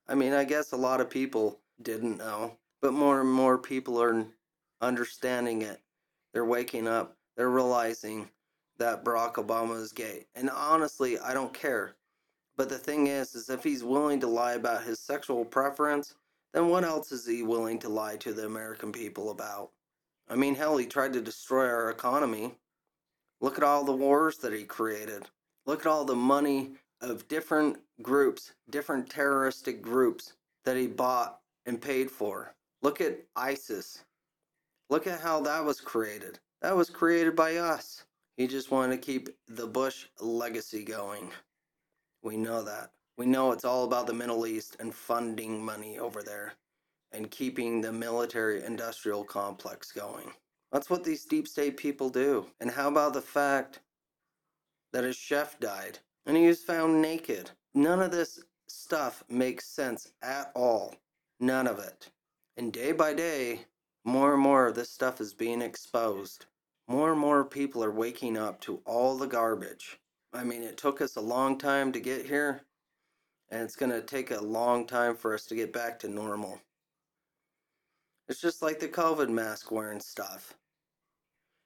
I 0.07 0.15
mean, 0.15 0.33
I 0.33 0.43
guess 0.43 0.73
a 0.73 0.77
lot 0.77 0.99
of 0.99 1.09
people 1.09 1.59
didn't 1.81 2.17
know, 2.17 2.57
but 2.81 2.91
more 2.91 3.21
and 3.21 3.31
more 3.31 3.57
people 3.57 4.01
are 4.01 4.25
understanding 4.81 5.61
it. 5.61 5.79
They're 6.33 6.43
waking 6.43 6.87
up. 6.87 7.15
They're 7.35 7.49
realizing 7.49 8.29
that 8.77 9.03
Barack 9.03 9.35
Obama 9.35 9.79
is 9.79 9.91
gay. 9.91 10.25
And 10.35 10.49
honestly, 10.49 11.19
I 11.19 11.33
don't 11.33 11.53
care. 11.53 11.95
But 12.55 12.69
the 12.69 12.77
thing 12.77 13.07
is, 13.07 13.33
is 13.35 13.49
if 13.49 13.63
he's 13.63 13.83
willing 13.83 14.19
to 14.19 14.27
lie 14.27 14.53
about 14.53 14.83
his 14.83 14.99
sexual 14.99 15.43
preference, 15.45 16.15
then 16.53 16.67
what 16.67 16.83
else 16.83 17.11
is 17.11 17.25
he 17.25 17.41
willing 17.43 17.79
to 17.79 17.89
lie 17.89 18.17
to 18.17 18.33
the 18.33 18.45
American 18.45 18.91
people 18.91 19.31
about? 19.31 19.71
I 20.29 20.35
mean, 20.35 20.55
hell, 20.55 20.77
he 20.77 20.85
tried 20.85 21.13
to 21.13 21.21
destroy 21.21 21.67
our 21.67 21.89
economy. 21.89 22.55
Look 23.41 23.57
at 23.57 23.63
all 23.63 23.83
the 23.83 23.91
wars 23.91 24.37
that 24.37 24.53
he 24.53 24.63
created. 24.63 25.23
Look 25.65 25.81
at 25.81 25.87
all 25.87 26.05
the 26.05 26.15
money 26.15 26.73
of 27.01 27.27
different 27.27 27.77
groups, 28.01 28.53
different 28.69 29.09
terroristic 29.09 29.81
groups 29.81 30.33
that 30.63 30.77
he 30.77 30.87
bought 30.87 31.39
and 31.65 31.81
paid 31.81 32.09
for. 32.09 32.55
Look 32.81 33.01
at 33.01 33.19
ISIS. 33.35 34.03
Look 34.89 35.07
at 35.07 35.21
how 35.21 35.41
that 35.41 35.65
was 35.65 35.81
created. 35.81 36.39
That 36.63 36.77
was 36.77 36.89
created 36.89 37.35
by 37.35 37.57
us. 37.57 38.05
He 38.37 38.47
just 38.47 38.71
wanted 38.71 38.95
to 38.95 39.05
keep 39.05 39.27
the 39.49 39.67
Bush 39.67 40.05
legacy 40.21 40.85
going. 40.85 41.29
We 42.23 42.37
know 42.37 42.63
that. 42.63 42.91
We 43.17 43.25
know 43.25 43.51
it's 43.51 43.65
all 43.65 43.83
about 43.83 44.07
the 44.07 44.13
Middle 44.13 44.47
East 44.47 44.77
and 44.79 44.95
funding 44.95 45.63
money 45.63 45.99
over 45.99 46.23
there 46.23 46.53
and 47.11 47.29
keeping 47.29 47.81
the 47.81 47.91
military 47.91 48.63
industrial 48.63 49.25
complex 49.25 49.91
going. 49.91 50.31
That's 50.71 50.89
what 50.89 51.03
these 51.03 51.25
deep 51.25 51.49
state 51.49 51.75
people 51.75 52.09
do. 52.09 52.45
And 52.61 52.71
how 52.71 52.87
about 52.87 53.13
the 53.13 53.21
fact 53.21 53.81
that 54.93 55.03
his 55.03 55.17
chef 55.17 55.59
died 55.59 55.99
and 56.25 56.37
he 56.37 56.47
was 56.47 56.63
found 56.63 57.01
naked? 57.01 57.51
None 57.75 58.01
of 58.01 58.11
this 58.11 58.41
stuff 58.67 59.21
makes 59.27 59.67
sense 59.67 60.13
at 60.21 60.49
all. 60.55 60.95
None 61.41 61.67
of 61.67 61.77
it. 61.79 62.09
And 62.55 62.71
day 62.71 62.93
by 62.93 63.13
day, 63.13 63.65
more 64.05 64.33
and 64.33 64.41
more 64.41 64.67
of 64.67 64.75
this 64.75 64.89
stuff 64.89 65.19
is 65.19 65.33
being 65.33 65.61
exposed. 65.61 66.45
More 66.93 67.13
and 67.13 67.19
more 67.19 67.43
people 67.43 67.83
are 67.83 67.89
waking 67.89 68.37
up 68.37 68.61
to 68.61 68.79
all 68.85 69.17
the 69.17 69.25
garbage. 69.25 69.99
I 70.31 70.43
mean, 70.43 70.61
it 70.61 70.77
took 70.77 71.01
us 71.01 71.15
a 71.15 71.21
long 71.21 71.57
time 71.57 71.91
to 71.91 71.99
get 71.99 72.27
here, 72.27 72.65
and 73.49 73.63
it's 73.63 73.75
going 73.75 73.91
to 73.91 73.99
take 73.99 74.29
a 74.29 74.39
long 74.39 74.85
time 74.85 75.15
for 75.15 75.33
us 75.33 75.47
to 75.47 75.55
get 75.55 75.73
back 75.73 75.97
to 75.99 76.07
normal. 76.07 76.61
It's 78.27 78.39
just 78.39 78.61
like 78.61 78.79
the 78.79 78.87
COVID 78.87 79.29
mask 79.29 79.71
wearing 79.71 80.01
stuff. 80.01 80.53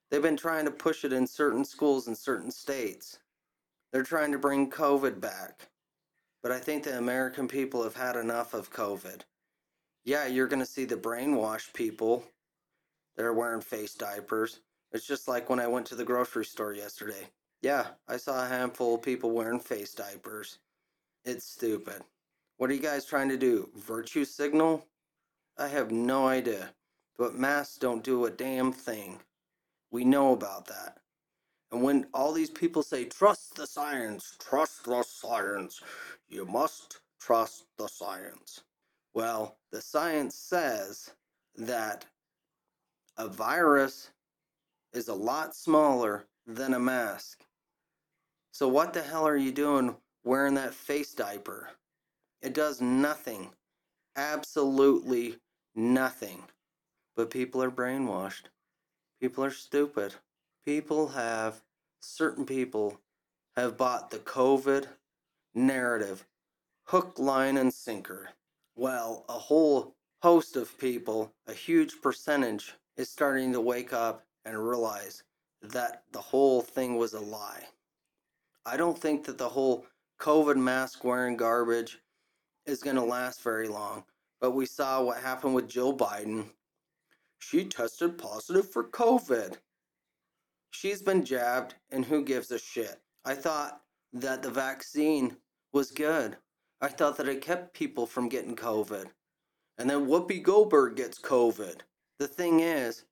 They've 0.10 0.22
been 0.22 0.38
trying 0.38 0.64
to 0.64 0.72
push 0.72 1.04
it 1.04 1.12
in 1.12 1.28
certain 1.28 1.66
schools 1.66 2.08
in 2.08 2.16
certain 2.16 2.50
states. 2.50 3.20
They're 3.92 4.04
trying 4.04 4.32
to 4.32 4.40
bring 4.40 4.72
COVID 4.72 5.20
back. 5.20 5.68
But 6.42 6.54
I 6.54 6.60
think 6.60 6.86
the 6.86 6.98
American 6.98 7.50
people 7.50 7.84
have 7.84 7.98
had 7.98 8.16
enough 8.16 8.54
of 8.54 8.72
COVID. 8.72 9.24
Yeah, 10.06 10.26
you're 10.26 10.48
going 10.48 10.62
to 10.62 10.66
see 10.66 10.86
the 10.86 10.96
brainwashed 10.96 11.74
people 11.74 12.24
that 13.18 13.26
are 13.26 13.34
wearing 13.34 13.60
face 13.60 13.94
diapers. 13.94 14.62
It's 14.98 15.06
just 15.06 15.28
like 15.28 15.48
when 15.48 15.60
I 15.60 15.68
went 15.68 15.86
to 15.88 15.96
the 15.96 16.04
grocery 16.04 16.44
store 16.44 16.74
yesterday. 16.74 17.30
Yeah, 17.62 17.86
I 18.08 18.18
saw 18.18 18.44
a 18.44 18.50
handful 18.50 18.96
of 18.96 19.04
people 19.04 19.30
wearing 19.30 19.60
face 19.60 19.94
diapers. 19.94 20.58
It's 21.24 21.46
stupid. 21.46 22.02
What 22.58 22.72
are 22.72 22.74
you 22.74 22.80
guys 22.80 23.06
trying 23.06 23.30
to 23.30 23.38
do? 23.38 23.70
Virtue 23.76 24.26
signal? 24.26 24.88
I 25.56 25.68
have 25.68 25.92
no 25.92 26.28
idea. 26.28 26.72
But 27.16 27.36
masks 27.36 27.78
don't 27.78 28.04
do 28.04 28.26
a 28.26 28.32
damn 28.32 28.72
thing. 28.72 29.20
We 29.92 30.04
know 30.04 30.34
about 30.34 30.66
that. 30.66 30.98
And 31.72 31.84
when 31.84 32.08
all 32.12 32.34
these 32.34 32.50
people 32.50 32.82
say, 32.82 33.06
trust 33.06 33.54
the 33.54 33.68
science, 33.68 34.36
trust 34.40 34.86
the 34.86 35.04
science, 35.04 35.80
you 36.28 36.44
must 36.44 37.02
trust 37.22 37.66
the 37.78 37.88
science. 37.88 38.62
Well, 39.14 39.58
the 39.72 39.80
science 39.80 40.34
says 40.34 41.12
that 41.56 42.08
a 43.16 43.28
virus 43.28 44.10
is 44.98 45.08
a 45.08 45.14
lot 45.14 45.56
smaller 45.56 46.26
than 46.46 46.74
a 46.74 46.80
mask. 46.80 47.46
So, 48.52 48.68
what 48.68 48.94
the 48.94 49.04
hell 49.04 49.28
are 49.28 49.38
you 49.38 49.52
doing 49.52 49.96
wearing 50.24 50.56
that 50.56 50.74
face 50.74 51.14
diaper? 51.14 51.70
It 52.42 52.54
does 52.54 52.82
nothing. 52.82 53.52
Absolutely 54.16 55.38
nothing. 55.76 56.44
But 57.16 57.30
people 57.30 57.62
are 57.62 57.72
brainwashed. 57.72 58.46
People 59.22 59.46
are 59.46 59.52
stupid. 59.52 60.16
People 60.66 61.10
have, 61.10 61.62
certain 62.02 62.46
people 62.46 63.00
have 63.56 63.78
bought 63.78 64.10
the 64.10 64.18
COVID 64.18 64.88
narrative 65.54 66.26
hook, 66.86 67.20
line, 67.20 67.58
and 67.58 67.74
sinker. 67.74 68.30
Well, 68.76 69.26
a 69.30 69.34
whole 69.34 69.96
host 70.24 70.56
of 70.56 70.78
people, 70.80 71.34
a 71.46 71.54
huge 71.54 72.02
percentage, 72.02 72.74
is 72.96 73.10
starting 73.10 73.54
to 73.54 73.62
wake 73.62 73.94
up 73.94 74.27
and 74.48 74.68
realize 74.68 75.24
that 75.62 76.04
the 76.12 76.22
whole 76.22 76.62
thing 76.62 76.98
was 76.98 77.14
a 77.14 77.20
lie. 77.20 77.64
I 78.66 78.78
don't 78.78 78.98
think 78.98 79.26
that 79.26 79.38
the 79.38 79.50
whole 79.50 79.86
COVID 80.20 80.58
mask 80.58 81.04
wearing 81.04 81.38
garbage 81.38 82.00
is 82.66 82.84
going 82.84 82.96
to 82.96 83.04
last 83.04 83.42
very 83.42 83.68
long. 83.68 84.04
But 84.40 84.52
we 84.52 84.66
saw 84.66 85.02
what 85.04 85.18
happened 85.18 85.56
with 85.56 85.70
Jill 85.70 85.96
Biden. 85.96 86.50
She 87.40 87.66
tested 87.66 88.18
positive 88.18 88.70
for 88.70 88.84
COVID. 88.84 89.58
She's 90.72 91.02
been 91.02 91.26
jabbed, 91.26 91.76
and 91.92 92.06
who 92.06 92.24
gives 92.24 92.52
a 92.52 92.60
shit? 92.60 92.98
I 93.26 93.36
thought 93.36 93.82
that 94.14 94.44
the 94.44 94.50
vaccine 94.50 95.38
was 95.74 95.92
good. 95.92 96.38
I 96.82 96.90
thought 96.90 97.18
that 97.18 97.28
it 97.28 97.42
kept 97.42 97.74
people 97.74 98.06
from 98.06 98.30
getting 98.30 98.56
COVID. 98.56 99.06
And 99.78 99.90
then 99.90 100.08
Whoopi 100.08 100.42
Goldberg 100.42 100.96
gets 100.96 101.20
COVID. 101.20 101.78
The 102.20 102.28
thing 102.28 102.60
is, 102.60 103.06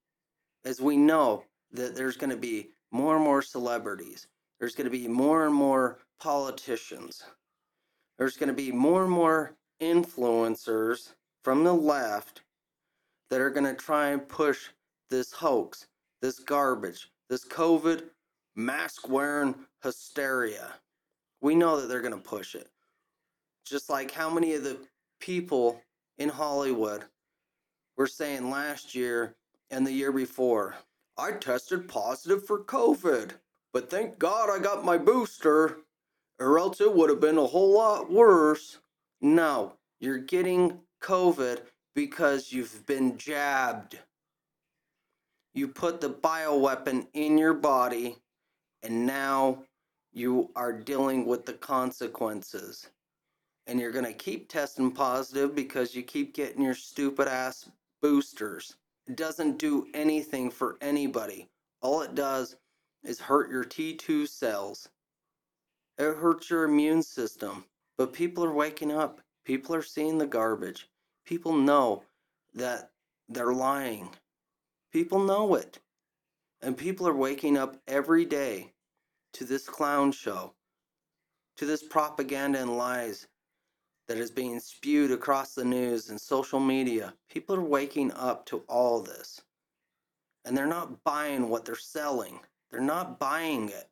is 0.66 0.82
we 0.82 0.98
know 0.98 1.44
that 1.72 1.96
there's 1.96 2.18
going 2.18 2.32
to 2.32 2.38
be 2.38 2.70
more 2.92 3.16
and 3.16 3.24
more 3.24 3.42
celebrities. 3.42 4.28
There's 4.60 4.76
going 4.76 4.86
to 4.86 4.92
be 4.92 5.08
more 5.08 5.46
and 5.46 5.54
more 5.54 6.00
politicians. 6.20 7.24
There's 8.18 8.38
going 8.38 8.50
to 8.50 8.54
be 8.54 8.72
more 8.72 9.04
and 9.04 9.12
more 9.12 9.56
influencers 9.82 11.14
from 11.44 11.64
the 11.64 11.74
left 11.74 12.42
that 13.30 13.42
are 13.42 13.50
going 13.50 13.66
to 13.66 13.74
try 13.74 14.10
and 14.10 14.28
push 14.28 14.70
this 15.10 15.32
hoax, 15.32 15.88
this 16.22 16.40
garbage, 16.40 17.10
this 17.30 17.46
COVID 17.46 18.04
mask 18.56 19.10
wearing 19.10 19.56
hysteria. 19.84 20.74
We 21.42 21.56
know 21.56 21.80
that 21.80 21.88
they're 21.88 22.02
going 22.02 22.14
to 22.14 22.30
push 22.30 22.56
it. 22.56 22.70
Just 23.66 23.90
like 23.90 24.12
how 24.12 24.30
many 24.30 24.54
of 24.54 24.64
the 24.64 24.78
people 25.20 25.82
in 26.18 26.30
Hollywood 26.30 27.04
were 27.98 28.08
saying 28.08 28.50
last 28.50 28.96
year 28.96 29.36
and 29.70 29.86
the 29.86 29.92
year 29.92 30.12
before, 30.12 30.76
I 31.18 31.32
tested 31.32 31.88
positive 31.88 32.46
for 32.46 32.64
COVID, 32.64 33.32
but 33.74 33.90
thank 33.90 34.20
God 34.20 34.50
I 34.50 34.60
got 34.62 34.86
my 34.86 34.98
booster, 34.98 35.78
or 36.40 36.60
else 36.60 36.82
it 36.82 36.94
would 36.94 37.10
have 37.10 37.22
been 37.22 37.38
a 37.38 37.46
whole 37.46 37.74
lot 37.74 38.12
worse. 38.12 38.80
No, 39.22 39.74
you're 40.00 40.18
getting 40.18 40.80
COVID 41.02 41.62
because 41.94 42.52
you've 42.52 42.86
been 42.86 43.18
jabbed. 43.18 44.00
You 45.54 45.70
put 45.70 46.02
the 46.02 46.10
bioweapon 46.10 47.08
in 47.14 47.38
your 47.38 47.54
body, 47.54 48.18
and 48.84 49.06
now 49.06 49.64
you 50.12 50.52
are 50.56 50.74
dealing 50.74 51.26
with 51.26 51.46
the 51.46 51.54
consequences. 51.54 52.90
And 53.68 53.80
you're 53.80 53.92
going 53.92 54.06
to 54.06 54.14
keep 54.14 54.50
testing 54.50 54.92
positive 54.92 55.56
because 55.56 55.96
you 55.96 56.04
keep 56.04 56.34
getting 56.36 56.62
your 56.62 56.76
stupid 56.76 57.28
ass 57.28 57.70
boosters. 58.02 58.76
Doesn't 59.14 59.60
do 59.60 59.88
anything 59.94 60.50
for 60.50 60.78
anybody. 60.82 61.48
All 61.82 62.02
it 62.02 62.16
does 62.16 62.56
is 63.04 63.20
hurt 63.20 63.52
your 63.52 63.64
T2 63.64 64.28
cells. 64.28 64.90
It 65.98 66.18
hurts 66.18 66.50
your 66.50 66.64
immune 66.64 67.04
system. 67.04 67.66
But 67.98 68.14
people 68.14 68.44
are 68.44 68.54
waking 68.54 68.92
up. 68.92 69.22
People 69.46 69.76
are 69.76 69.84
seeing 69.84 70.18
the 70.18 70.26
garbage. 70.26 70.90
People 71.26 71.54
know 71.54 72.04
that 72.56 72.92
they're 73.30 73.54
lying. 73.54 74.10
People 74.92 75.20
know 75.20 75.56
it. 75.56 75.80
And 76.62 76.76
people 76.76 77.08
are 77.08 77.16
waking 77.16 77.58
up 77.58 77.78
every 77.88 78.26
day 78.26 78.74
to 79.34 79.46
this 79.46 79.70
clown 79.70 80.12
show, 80.12 80.54
to 81.58 81.66
this 81.66 81.84
propaganda 81.84 82.60
and 82.60 82.76
lies 82.76 83.28
that 84.08 84.18
is 84.18 84.32
being 84.32 84.60
spewed 84.60 85.12
across 85.12 85.56
the 85.56 85.66
news 85.66 86.10
and 86.10 86.20
social 86.20 86.60
media. 86.60 87.14
People 87.30 87.56
are 87.56 87.64
waking 87.64 88.12
up 88.12 88.46
to 88.48 88.64
all 88.68 89.02
this. 89.02 89.42
And 90.44 90.56
they're 90.56 90.68
not 90.68 91.04
buying 91.04 91.50
what 91.50 91.66
they're 91.66 91.76
selling. 91.76 92.40
They're 92.70 92.82
not 92.82 93.20
buying 93.20 93.70
it. 93.70 93.90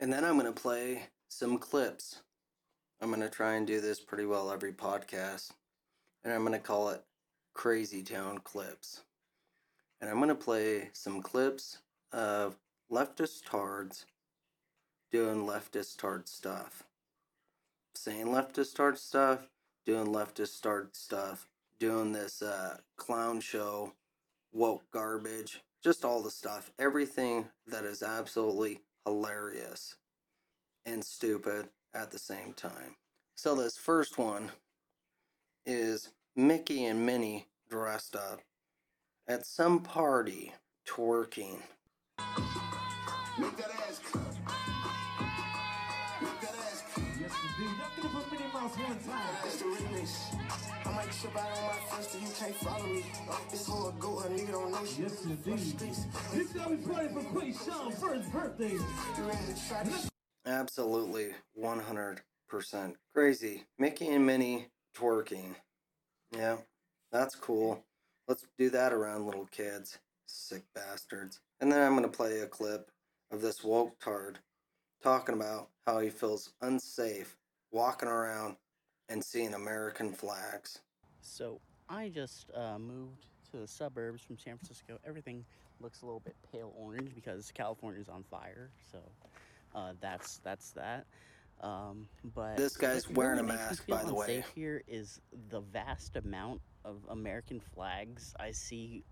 And 0.00 0.12
then 0.12 0.24
I'm 0.24 0.38
going 0.38 0.52
to 0.52 0.60
play 0.60 1.04
some 1.28 1.58
clips. 1.58 2.20
I'm 3.00 3.08
going 3.08 3.20
to 3.20 3.30
try 3.30 3.54
and 3.54 3.66
do 3.66 3.80
this 3.80 4.00
pretty 4.00 4.26
well 4.26 4.50
every 4.50 4.72
podcast. 4.72 5.52
And 6.22 6.32
I'm 6.32 6.40
going 6.40 6.52
to 6.52 6.58
call 6.58 6.90
it 6.90 7.02
Crazy 7.54 8.02
Town 8.02 8.38
Clips. 8.38 9.02
And 10.00 10.10
I'm 10.10 10.16
going 10.16 10.28
to 10.28 10.34
play 10.34 10.90
some 10.92 11.22
clips 11.22 11.78
of 12.12 12.56
leftist 12.90 13.48
tards 13.48 14.04
doing 15.10 15.46
leftist 15.46 15.96
tard 15.98 16.28
stuff. 16.28 16.84
Saying 17.96 18.26
leftist 18.26 18.74
tard 18.74 18.98
stuff, 18.98 19.48
doing 19.86 20.06
leftist 20.06 20.60
tard 20.60 20.94
stuff, 20.96 21.48
doing 21.78 22.12
this 22.12 22.42
uh, 22.42 22.78
clown 22.96 23.40
show, 23.40 23.92
woke 24.52 24.82
garbage, 24.90 25.62
just 25.82 26.04
all 26.04 26.22
the 26.22 26.30
stuff. 26.30 26.70
Everything 26.78 27.46
that 27.66 27.84
is 27.84 28.02
absolutely 28.02 28.80
hilarious 29.04 29.96
and 30.86 31.04
stupid 31.04 31.68
at 31.94 32.10
the 32.10 32.18
same 32.18 32.52
time. 32.52 32.96
So, 33.36 33.54
this 33.54 33.76
first 33.76 34.18
one 34.18 34.50
is 35.66 36.10
Mickey 36.36 36.84
and 36.84 37.04
Minnie 37.04 37.46
dressed 37.68 38.16
up 38.16 38.40
at 39.28 39.46
some 39.46 39.80
party 39.80 40.52
twerking. 40.86 41.60
Make 43.38 43.56
that 43.56 43.70
ass. 43.88 44.33
But 48.64 48.78
one 48.78 48.98
time. 49.00 49.34
That's 49.42 49.56
the 49.56 49.64
remix. 49.66 50.36
I 50.86 50.92
might 50.92 51.12
trip 51.12 51.36
out 51.36 51.58
on 51.58 51.66
my 51.66 51.96
first, 51.96 52.14
you 52.14 52.28
can't 52.38 52.54
follow 52.56 52.86
me. 52.86 53.04
Uh, 53.30 53.36
it's 53.52 53.66
hard 53.66 53.98
go, 53.98 54.18
a 54.20 54.22
nigga 54.22 54.52
don't 54.52 54.72
know 54.72 54.84
shit. 54.86 54.98
Yes, 55.00 55.24
indeed. 55.24 55.78
This 56.32 56.52
time 56.52 56.70
we 56.70 56.76
party 56.76 57.08
for 57.08 57.22
Queen 57.24 57.54
Sean 57.54 57.94
Bird's 58.00 58.28
birthday. 58.28 58.72
You 58.72 59.22
ready 59.24 59.52
to 59.52 59.68
try 59.68 59.82
this? 59.82 60.08
Absolutely 60.46 61.32
100% 61.60 62.94
crazy. 63.14 63.64
Mickey 63.78 64.08
and 64.08 64.24
Minnie 64.24 64.68
twerking. 64.96 65.54
Yeah, 66.32 66.56
that's 67.12 67.34
cool. 67.34 67.84
Let's 68.28 68.46
do 68.58 68.70
that 68.70 68.94
around 68.94 69.26
little 69.26 69.46
kids. 69.46 69.98
Sick 70.26 70.62
bastards. 70.74 71.40
And 71.60 71.70
then 71.70 71.82
I'm 71.82 71.96
going 71.96 72.10
to 72.10 72.16
play 72.16 72.40
a 72.40 72.46
clip 72.46 72.90
of 73.30 73.42
this 73.42 73.62
woke 73.62 73.98
tard 74.00 74.38
talking 75.02 75.34
about 75.34 75.68
how 75.86 76.00
he 76.00 76.08
feels 76.08 76.54
unsafe 76.62 77.36
walking 77.74 78.08
around 78.08 78.56
and 79.08 79.22
seeing 79.22 79.52
American 79.52 80.12
flags. 80.12 80.78
So 81.20 81.60
I 81.88 82.08
just 82.08 82.50
uh, 82.54 82.78
moved 82.78 83.26
to 83.50 83.58
the 83.58 83.68
suburbs 83.68 84.22
from 84.22 84.38
San 84.38 84.56
Francisco. 84.56 84.98
Everything 85.06 85.44
looks 85.80 86.02
a 86.02 86.06
little 86.06 86.20
bit 86.20 86.36
pale 86.50 86.72
orange 86.78 87.14
because 87.14 87.50
California's 87.52 88.08
on 88.08 88.22
fire. 88.22 88.70
So 88.90 88.98
uh, 89.74 89.92
that's 90.00 90.38
that's 90.38 90.70
that. 90.70 91.04
Um, 91.60 92.08
but 92.34 92.56
This 92.56 92.76
guy's 92.76 93.08
wearing 93.10 93.40
a 93.40 93.42
really 93.42 93.56
me 93.56 93.62
mask, 93.62 93.86
by 93.86 94.04
the 94.04 94.14
way. 94.14 94.44
Here 94.54 94.82
is 94.86 95.20
the 95.50 95.60
vast 95.60 96.16
amount 96.16 96.60
of 96.84 96.96
American 97.10 97.60
flags 97.60 98.34
I 98.38 98.52
see. 98.52 99.02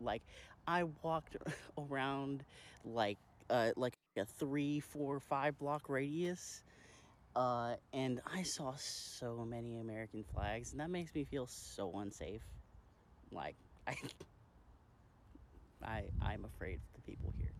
Like 0.00 0.22
I 0.66 0.84
walked 1.02 1.36
around 1.78 2.44
like 2.84 3.18
uh, 3.48 3.70
like 3.76 3.94
a 4.16 4.24
three, 4.24 4.80
four, 4.80 5.20
five 5.20 5.58
block 5.58 5.88
radius. 5.88 6.62
Uh, 7.36 7.74
and 7.92 8.20
I 8.26 8.42
saw 8.42 8.74
so 8.76 9.46
many 9.48 9.78
American 9.78 10.24
flags, 10.34 10.72
and 10.72 10.80
that 10.80 10.90
makes 10.90 11.14
me 11.14 11.24
feel 11.24 11.46
so 11.46 11.92
unsafe. 11.96 12.42
Like 13.30 13.56
I, 13.86 13.94
I, 15.82 16.02
I'm 16.20 16.44
afraid 16.44 16.76
of 16.76 16.94
the 16.94 17.10
people 17.10 17.32
here. 17.36 17.52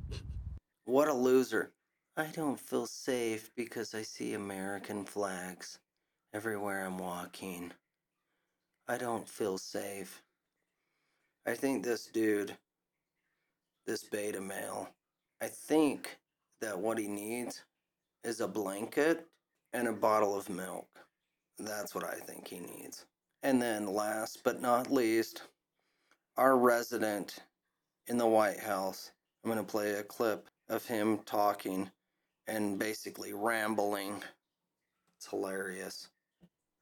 What 0.85 1.09
a 1.09 1.15
loser. 1.15 1.73
I 2.17 2.27
don't 2.27 2.59
feel 2.59 2.87
safe 2.87 3.51
because 3.55 3.95
I 3.95 4.03
see 4.03 4.35
American 4.35 5.05
flags 5.05 5.79
everywhere 6.35 6.85
I'm 6.85 6.99
walking. 6.99 7.73
I 8.89 8.99
don't 8.99 9.29
feel 9.29 9.57
safe. 9.57 10.23
I 11.47 11.55
think 11.55 11.85
this 11.85 12.07
dude, 12.07 12.57
this 13.87 14.03
beta 14.03 14.41
male, 14.41 14.91
I 15.41 15.47
think 15.47 16.19
that 16.61 16.79
what 16.79 16.99
he 16.99 17.07
needs 17.07 17.63
is 18.25 18.41
a 18.41 18.49
blanket 18.49 19.30
and 19.73 19.89
a 19.89 19.93
bottle 19.93 20.37
of 20.37 20.49
milk. 20.49 20.89
That's 21.59 21.95
what 21.95 22.05
I 22.05 22.15
think 22.15 22.49
he 22.49 22.59
needs. 22.59 23.05
And 23.43 23.61
then, 23.61 23.87
last 23.87 24.43
but 24.45 24.61
not 24.61 24.91
least, 24.93 25.43
our 26.37 26.57
resident 26.57 27.39
in 28.07 28.19
the 28.19 28.27
White 28.27 28.61
House. 28.61 29.13
I'm 29.45 29.51
going 29.51 29.65
to 29.65 29.71
play 29.71 29.93
a 29.93 30.03
clip 30.03 30.49
of 30.69 30.85
him 30.85 31.21
talking 31.25 31.91
and 32.47 32.79
basically 32.79 33.33
rambling. 33.33 34.23
It's 35.19 35.29
hilarious. 35.29 36.09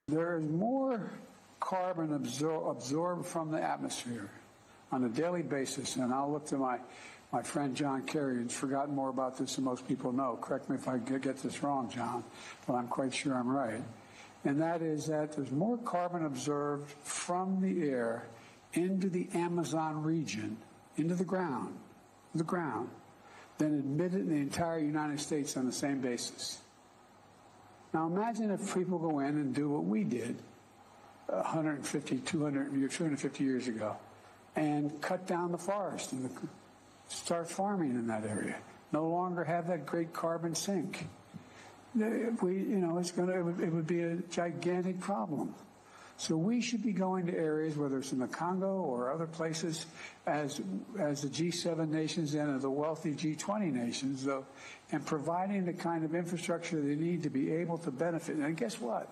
There 0.08 0.38
is 0.38 0.48
more 0.48 1.10
carbon 1.60 2.08
absor- 2.18 2.70
absorbed 2.70 3.26
from 3.26 3.50
the 3.50 3.62
atmosphere 3.62 4.30
on 4.90 5.04
a 5.04 5.08
daily 5.08 5.42
basis, 5.42 5.96
and 5.96 6.12
I'll 6.12 6.32
look 6.32 6.46
to 6.46 6.56
my, 6.56 6.78
my 7.32 7.42
friend 7.42 7.76
John 7.76 8.02
Kerry, 8.02 8.36
who's 8.36 8.54
forgotten 8.54 8.94
more 8.94 9.10
about 9.10 9.36
this 9.36 9.56
than 9.56 9.64
most 9.64 9.86
people 9.86 10.12
know. 10.12 10.38
Correct 10.40 10.68
me 10.68 10.76
if 10.76 10.88
I 10.88 10.98
get 10.98 11.22
get 11.22 11.38
this 11.38 11.62
wrong, 11.62 11.90
John, 11.90 12.24
but 12.66 12.74
I'm 12.74 12.88
quite 12.88 13.14
sure 13.14 13.34
I'm 13.34 13.48
right. 13.48 13.82
And 14.44 14.60
that 14.62 14.82
is 14.82 15.06
that 15.06 15.32
there's 15.32 15.50
more 15.50 15.76
carbon 15.78 16.24
observed 16.24 16.90
from 17.02 17.60
the 17.60 17.88
air 17.88 18.26
into 18.72 19.08
the 19.08 19.28
Amazon 19.34 20.02
region, 20.02 20.56
into 20.96 21.14
the 21.14 21.24
ground, 21.24 21.76
the 22.34 22.44
ground, 22.44 22.88
than 23.58 23.74
admitted 23.74 24.20
in 24.20 24.28
the 24.28 24.36
entire 24.36 24.78
United 24.78 25.20
States 25.20 25.56
on 25.56 25.66
the 25.66 25.72
same 25.72 26.00
basis. 26.00 26.58
Now 27.92 28.06
imagine 28.06 28.50
if 28.50 28.74
people 28.74 28.98
go 28.98 29.18
in 29.20 29.36
and 29.36 29.54
do 29.54 29.68
what 29.68 29.84
we 29.84 30.04
did 30.04 30.36
150, 31.26 32.18
200, 32.18 32.90
250 32.90 33.44
years 33.44 33.68
ago 33.68 33.96
and 34.56 35.00
cut 35.00 35.26
down 35.26 35.52
the 35.52 35.58
forest 35.58 36.12
and 36.12 36.24
the, 36.24 36.30
start 37.08 37.50
farming 37.50 37.90
in 37.90 38.06
that 38.06 38.24
area. 38.24 38.56
No 38.92 39.08
longer 39.08 39.44
have 39.44 39.68
that 39.68 39.86
great 39.86 40.12
carbon 40.12 40.54
sink. 40.54 41.06
We, 41.94 42.52
you 42.52 42.78
know, 42.78 42.98
it's 42.98 43.10
going 43.10 43.28
to, 43.28 43.62
it 43.62 43.72
would, 43.72 43.86
be 43.86 44.02
a 44.02 44.16
gigantic 44.30 45.00
problem. 45.00 45.54
So 46.16 46.36
we 46.36 46.60
should 46.60 46.82
be 46.82 46.92
going 46.92 47.26
to 47.26 47.36
areas, 47.36 47.76
whether 47.76 47.98
it's 47.98 48.12
in 48.12 48.18
the 48.18 48.26
Congo 48.26 48.80
or 48.82 49.12
other 49.12 49.26
places, 49.26 49.86
as 50.26 50.60
as 50.98 51.22
the 51.22 51.28
G7 51.28 51.88
nations 51.88 52.34
and 52.34 52.60
the 52.60 52.70
wealthy 52.70 53.14
G20 53.14 53.72
nations, 53.72 54.24
though, 54.24 54.44
and 54.90 55.04
providing 55.06 55.64
the 55.64 55.72
kind 55.72 56.04
of 56.04 56.14
infrastructure 56.14 56.80
they 56.80 56.96
need 56.96 57.22
to 57.22 57.30
be 57.30 57.52
able 57.52 57.78
to 57.78 57.90
benefit. 57.90 58.36
And 58.36 58.56
guess 58.56 58.80
what? 58.80 59.08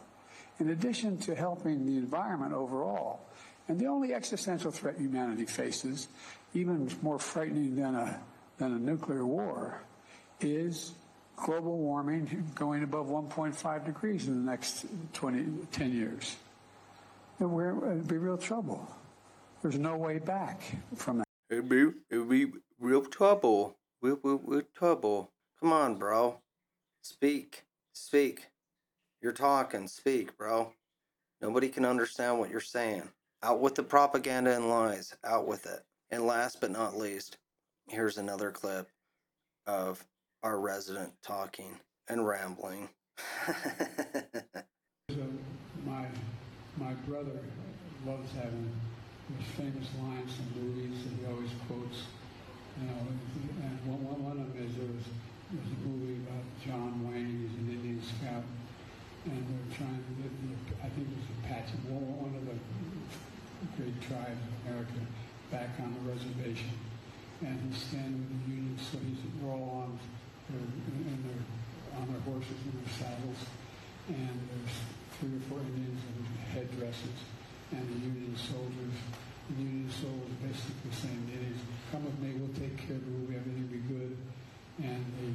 In 0.59 0.71
addition 0.71 1.17
to 1.19 1.35
helping 1.35 1.87
the 1.87 1.97
environment 1.97 2.53
overall, 2.53 3.21
and 3.69 3.79
the 3.79 3.87
only 3.87 4.15
existential 4.15 4.71
threat 4.71 4.97
humanity 4.97 5.47
faces, 5.47 6.09
even 6.57 6.91
more 7.03 7.19
frightening 7.19 7.77
than 7.77 7.95
a 7.95 8.21
than 8.59 8.73
a 8.73 8.79
nuclear 8.79 9.27
war, 9.27 9.83
is 10.41 10.93
global 11.37 11.77
warming 11.77 12.51
going 12.55 12.83
above 12.83 13.07
1.5 13.07 13.85
degrees 13.85 14.29
in 14.29 14.45
the 14.45 14.51
next 14.51 14.87
20, 15.13 15.45
10 15.71 15.93
years 15.93 16.37
then 17.39 17.53
we're 17.53 17.93
in 17.93 18.03
be 18.03 18.19
real 18.19 18.39
trouble. 18.39 18.89
There's 19.63 19.79
no 19.79 19.97
way 19.97 20.19
back 20.19 20.63
from 20.95 21.19
that. 21.19 21.27
It'd 21.51 21.69
be, 21.69 21.87
it'd 22.11 22.29
be 22.29 22.47
real 22.79 23.03
trouble. 23.03 23.77
Real, 24.03 24.19
real, 24.23 24.41
real 24.45 24.63
trouble. 24.75 25.33
Come 25.61 25.73
on, 25.73 25.97
bro. 25.97 26.41
Speak. 27.03 27.65
Speak. 27.93 28.49
You're 29.23 29.33
talking. 29.33 29.89
Speak, 29.89 30.37
bro. 30.37 30.73
Nobody 31.41 31.69
can 31.69 31.85
understand 31.85 32.39
what 32.39 32.51
you're 32.51 32.61
saying. 32.61 33.03
Out 33.43 33.61
with 33.61 33.75
the 33.75 33.83
propaganda 33.83 34.55
and 34.55 34.69
lies. 34.69 35.15
Out 35.25 35.47
with 35.47 35.67
it. 35.67 35.85
And 36.11 36.25
last 36.25 36.61
but 36.61 36.71
not 36.71 36.97
least, 36.97 37.39
here's 37.89 38.19
another 38.19 38.51
clip 38.51 38.89
of 39.67 40.05
our 40.43 40.59
resident 40.59 41.13
talking 41.23 41.79
and 42.09 42.27
rambling. 42.27 42.89
So 45.09 45.23
my 45.87 46.05
my 46.77 46.93
brother 47.07 47.39
loves 48.05 48.27
having 48.35 48.75
those 49.31 49.47
famous 49.57 49.87
lines 50.03 50.35
from 50.35 50.51
movies 50.59 50.99
that 51.07 51.15
he 51.15 51.23
always 51.31 51.51
quotes. 51.71 52.11
You 52.75 52.91
know, 52.91 53.07
and 53.63 53.79
one, 53.87 54.03
one, 54.03 54.21
one 54.35 54.39
of 54.43 54.51
them 54.51 54.67
is 54.67 54.75
there 54.75 54.91
was, 54.91 55.07
there 55.55 55.63
was 55.63 55.73
a 55.73 55.81
movie 55.87 56.19
about 56.27 56.43
John 56.59 57.07
Wayne. 57.07 57.47
He's 57.47 57.55
an 57.55 57.71
Indian 57.71 58.03
scout, 58.03 58.43
and 59.31 59.47
they're 59.47 59.71
trying 59.79 60.03
to 60.03 60.13
I 60.83 60.91
think 60.91 61.07
it 61.07 61.15
was 61.23 61.31
Apache, 61.39 61.79
one 61.87 62.35
of 62.35 62.43
the 62.51 62.59
great 63.79 63.97
tribes 64.03 64.43
of 64.43 64.53
America, 64.67 65.07
back 65.51 65.71
on 65.79 65.95
the 65.95 66.03
reservation. 66.11 66.73
And 67.45 67.61
he's 67.69 67.83
standing 67.83 68.17
with 68.17 68.33
the 68.33 68.51
Union, 68.51 68.77
so 68.81 68.97
he's 69.05 69.21
they're 69.37 69.53
all 69.53 69.85
on 69.85 69.99
their, 70.49 70.63
in 70.63 71.21
their, 71.21 71.43
on 72.01 72.09
their 72.09 72.23
horses 72.25 72.57
and 72.65 72.75
their 72.81 72.93
saddles, 72.97 73.41
and 74.09 74.37
there's 74.49 74.77
three 75.21 75.37
or 75.37 75.45
four 75.53 75.61
Indians 75.61 76.01
in 76.01 76.25
headdresses, 76.57 77.19
and 77.77 77.85
the 77.85 77.99
Union 78.09 78.33
soldiers. 78.41 78.97
The 79.53 79.63
Union 79.63 79.91
soldiers 79.93 80.37
basically 80.41 80.93
saying, 80.97 81.29
Indians, 81.29 81.61
come 81.93 82.09
with 82.09 82.19
me, 82.25 82.41
we'll 82.41 82.57
take 82.57 82.81
care 82.81 82.97
of 82.97 83.05
you, 83.05 83.29
everything 83.37 83.69
will 83.69 83.77
be 83.77 83.85
good. 83.85 84.17
And 84.81 85.05
the 85.21 85.33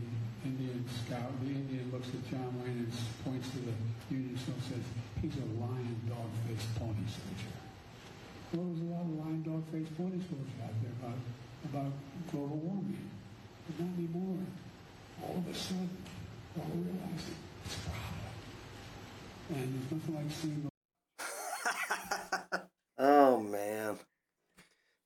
Indian 0.49 0.85
scout, 0.89 1.33
the 1.45 1.53
Indian 1.53 1.89
looks 1.93 2.09
at 2.09 2.21
John 2.29 2.49
Wayne 2.61 2.89
and 2.89 2.93
points 3.25 3.49
to 3.53 3.61
the 3.61 3.77
Union 4.09 4.37
soldier 4.41 4.73
and 4.73 4.81
says, 4.81 4.85
he's 5.21 5.37
a 5.37 5.47
lion 5.61 6.01
dog-faced 6.09 6.69
pony 6.81 7.05
soldier. 7.05 7.60
Well, 8.53 8.65
was 8.65 8.81
a 8.81 8.83
lot 8.83 9.01
of 9.01 9.11
lion 9.11 9.43
dog-faced 9.43 9.95
pony 9.95 10.19
soldiers 10.27 10.59
out 10.61 10.73
there 10.81 10.91
about, 10.99 11.17
about 11.69 11.93
global 12.31 12.57
warming. 12.57 13.09
But 13.65 13.85
not 13.85 13.97
anymore. 13.97 14.39
All 15.23 15.37
of 15.37 15.47
a 15.47 15.53
sudden, 15.57 15.89
we're 16.55 16.63
all 16.63 16.69
realizing 16.75 17.35
it's 17.63 17.75
a 17.75 17.89
problem. 17.89 18.11
And 19.55 19.73
there's 19.73 19.91
nothing 19.91 20.15
like 20.15 20.31
seeing 20.31 20.69
the 22.51 22.61
oh 22.97 23.39
man. 23.39 23.99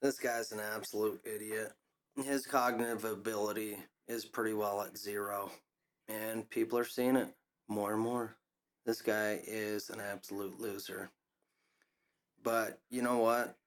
This 0.01 0.17
guy's 0.17 0.51
an 0.51 0.59
absolute 0.59 1.21
idiot. 1.23 1.71
His 2.15 2.47
cognitive 2.47 3.05
ability 3.05 3.77
is 4.07 4.25
pretty 4.25 4.53
well 4.53 4.81
at 4.81 4.97
zero. 4.97 5.51
And 6.07 6.49
people 6.49 6.79
are 6.79 6.85
seeing 6.85 7.15
it 7.15 7.27
more 7.67 7.93
and 7.93 8.01
more. 8.01 8.37
This 8.87 9.03
guy 9.03 9.39
is 9.45 9.91
an 9.91 9.99
absolute 9.99 10.59
loser. 10.59 11.11
But 12.45 12.79
you 12.89 13.01
know 13.01 13.17
what? 13.17 13.57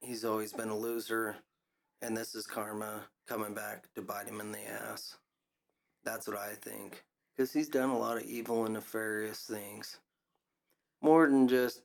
He's 0.00 0.24
always 0.24 0.54
been 0.54 0.70
a 0.70 0.76
loser. 0.76 1.36
And 2.00 2.16
this 2.16 2.34
is 2.34 2.46
karma 2.46 3.02
coming 3.28 3.52
back 3.52 3.92
to 3.94 4.00
bite 4.00 4.26
him 4.26 4.40
in 4.40 4.52
the 4.52 4.70
ass. 4.70 5.18
That's 6.04 6.26
what 6.26 6.38
I 6.38 6.54
think. 6.54 7.04
Because 7.36 7.52
he's 7.52 7.68
done 7.68 7.90
a 7.90 7.98
lot 7.98 8.16
of 8.16 8.22
evil 8.22 8.64
and 8.64 8.72
nefarious 8.72 9.40
things. 9.40 9.98
More 11.02 11.28
than 11.28 11.46
just 11.46 11.82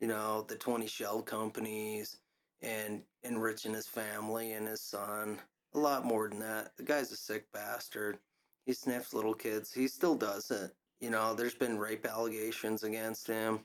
you 0.00 0.06
know, 0.06 0.44
the 0.48 0.56
20 0.56 0.86
shell 0.86 1.22
companies 1.22 2.18
and 2.62 3.02
enriching 3.24 3.74
his 3.74 3.86
family 3.86 4.52
and 4.52 4.66
his 4.66 4.80
son. 4.80 5.38
A 5.74 5.78
lot 5.78 6.04
more 6.04 6.28
than 6.28 6.38
that. 6.40 6.76
The 6.76 6.82
guy's 6.82 7.12
a 7.12 7.16
sick 7.16 7.46
bastard. 7.52 8.18
He 8.64 8.72
sniffs 8.72 9.12
little 9.14 9.34
kids. 9.34 9.72
He 9.72 9.88
still 9.88 10.14
does 10.14 10.50
it. 10.50 10.72
You 11.00 11.10
know, 11.10 11.34
there's 11.34 11.54
been 11.54 11.78
rape 11.78 12.06
allegations 12.06 12.82
against 12.82 13.26
him. 13.26 13.60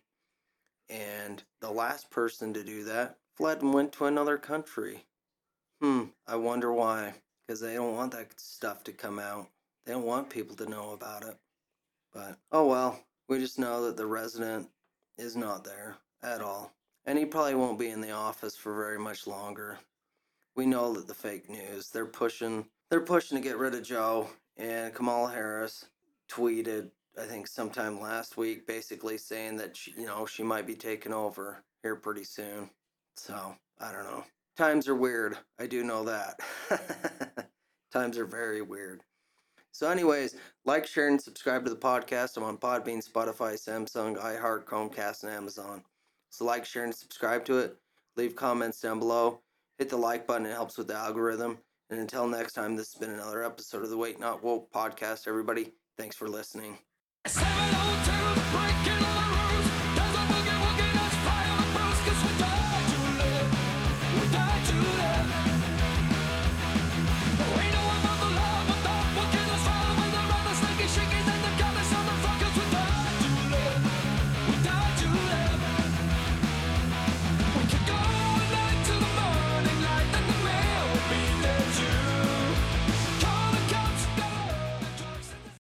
And 0.93 1.41
the 1.59 1.71
last 1.71 2.11
person 2.11 2.53
to 2.53 2.63
do 2.63 2.83
that 2.83 3.17
fled 3.35 3.63
and 3.63 3.73
went 3.73 3.91
to 3.93 4.05
another 4.05 4.37
country. 4.37 5.05
Hmm, 5.81 6.03
I 6.27 6.35
wonder 6.35 6.71
why. 6.71 7.15
Because 7.45 7.59
they 7.59 7.73
don't 7.73 7.95
want 7.95 8.11
that 8.11 8.39
stuff 8.39 8.83
to 8.83 8.91
come 8.91 9.17
out. 9.17 9.47
They 9.85 9.93
don't 9.93 10.05
want 10.05 10.29
people 10.29 10.55
to 10.57 10.69
know 10.69 10.91
about 10.91 11.23
it. 11.23 11.37
But, 12.13 12.37
oh 12.51 12.67
well, 12.67 13.03
we 13.27 13.39
just 13.39 13.57
know 13.57 13.85
that 13.85 13.97
the 13.97 14.05
resident 14.05 14.69
is 15.17 15.35
not 15.35 15.63
there 15.63 15.97
at 16.21 16.41
all. 16.41 16.73
And 17.05 17.17
he 17.17 17.25
probably 17.25 17.55
won't 17.55 17.79
be 17.79 17.89
in 17.89 17.99
the 17.99 18.11
office 18.11 18.55
for 18.55 18.75
very 18.75 18.99
much 18.99 19.25
longer. 19.25 19.79
We 20.55 20.67
know 20.67 20.93
that 20.93 21.07
the 21.07 21.15
fake 21.15 21.49
news, 21.49 21.89
they're 21.89 22.05
pushing 22.05 22.65
they're 22.89 23.01
pushing 23.01 23.35
to 23.35 23.43
get 23.43 23.57
rid 23.57 23.73
of 23.73 23.81
Joe 23.81 24.29
and 24.55 24.93
Kamala 24.93 25.31
Harris 25.31 25.85
tweeted 26.29 26.91
I 27.17 27.25
think 27.25 27.47
sometime 27.47 27.99
last 27.99 28.37
week 28.37 28.65
basically 28.65 29.17
saying 29.17 29.57
that 29.57 29.77
she, 29.77 29.93
you 29.97 30.05
know, 30.05 30.25
she 30.25 30.43
might 30.43 30.65
be 30.65 30.75
taking 30.75 31.13
over 31.13 31.63
here 31.81 31.95
pretty 31.95 32.23
soon. 32.23 32.69
So, 33.15 33.55
I 33.79 33.91
don't 33.91 34.05
know. 34.05 34.23
Times 34.57 34.87
are 34.87 34.95
weird. 34.95 35.37
I 35.59 35.67
do 35.67 35.83
know 35.83 36.03
that. 36.03 36.39
Times 37.91 38.17
are 38.17 38.25
very 38.25 38.61
weird. 38.61 39.01
So, 39.71 39.89
anyways, 39.89 40.35
like, 40.65 40.85
share, 40.85 41.07
and 41.07 41.21
subscribe 41.21 41.63
to 41.65 41.69
the 41.69 41.75
podcast. 41.75 42.37
I'm 42.37 42.43
on 42.43 42.57
Podbean, 42.57 43.07
Spotify, 43.07 43.53
Samsung, 43.53 44.17
iHeart, 44.17 44.65
Chromecast, 44.65 45.23
and 45.23 45.31
Amazon. 45.31 45.83
So 46.33 46.45
like, 46.45 46.65
share, 46.65 46.83
and 46.83 46.95
subscribe 46.95 47.45
to 47.45 47.59
it. 47.59 47.77
Leave 48.17 48.35
comments 48.35 48.81
down 48.81 48.97
below. 48.97 49.41
Hit 49.77 49.89
the 49.89 49.97
like 49.97 50.25
button, 50.25 50.47
it 50.47 50.53
helps 50.53 50.79
with 50.79 50.87
the 50.87 50.95
algorithm. 50.95 51.59
And 51.91 51.99
until 51.99 52.27
next 52.27 52.53
time, 52.53 52.75
this 52.75 52.91
has 52.93 52.99
been 52.99 53.11
another 53.11 53.43
episode 53.43 53.83
of 53.83 53.89
the 53.91 53.95
Awake 53.95 54.19
Not 54.19 54.43
Woke 54.43 54.71
podcast, 54.71 55.27
everybody. 55.27 55.73
Thanks 55.95 56.15
for 56.15 56.27
listening. 56.27 56.79
702 57.25 57.53
breaking 57.53 57.72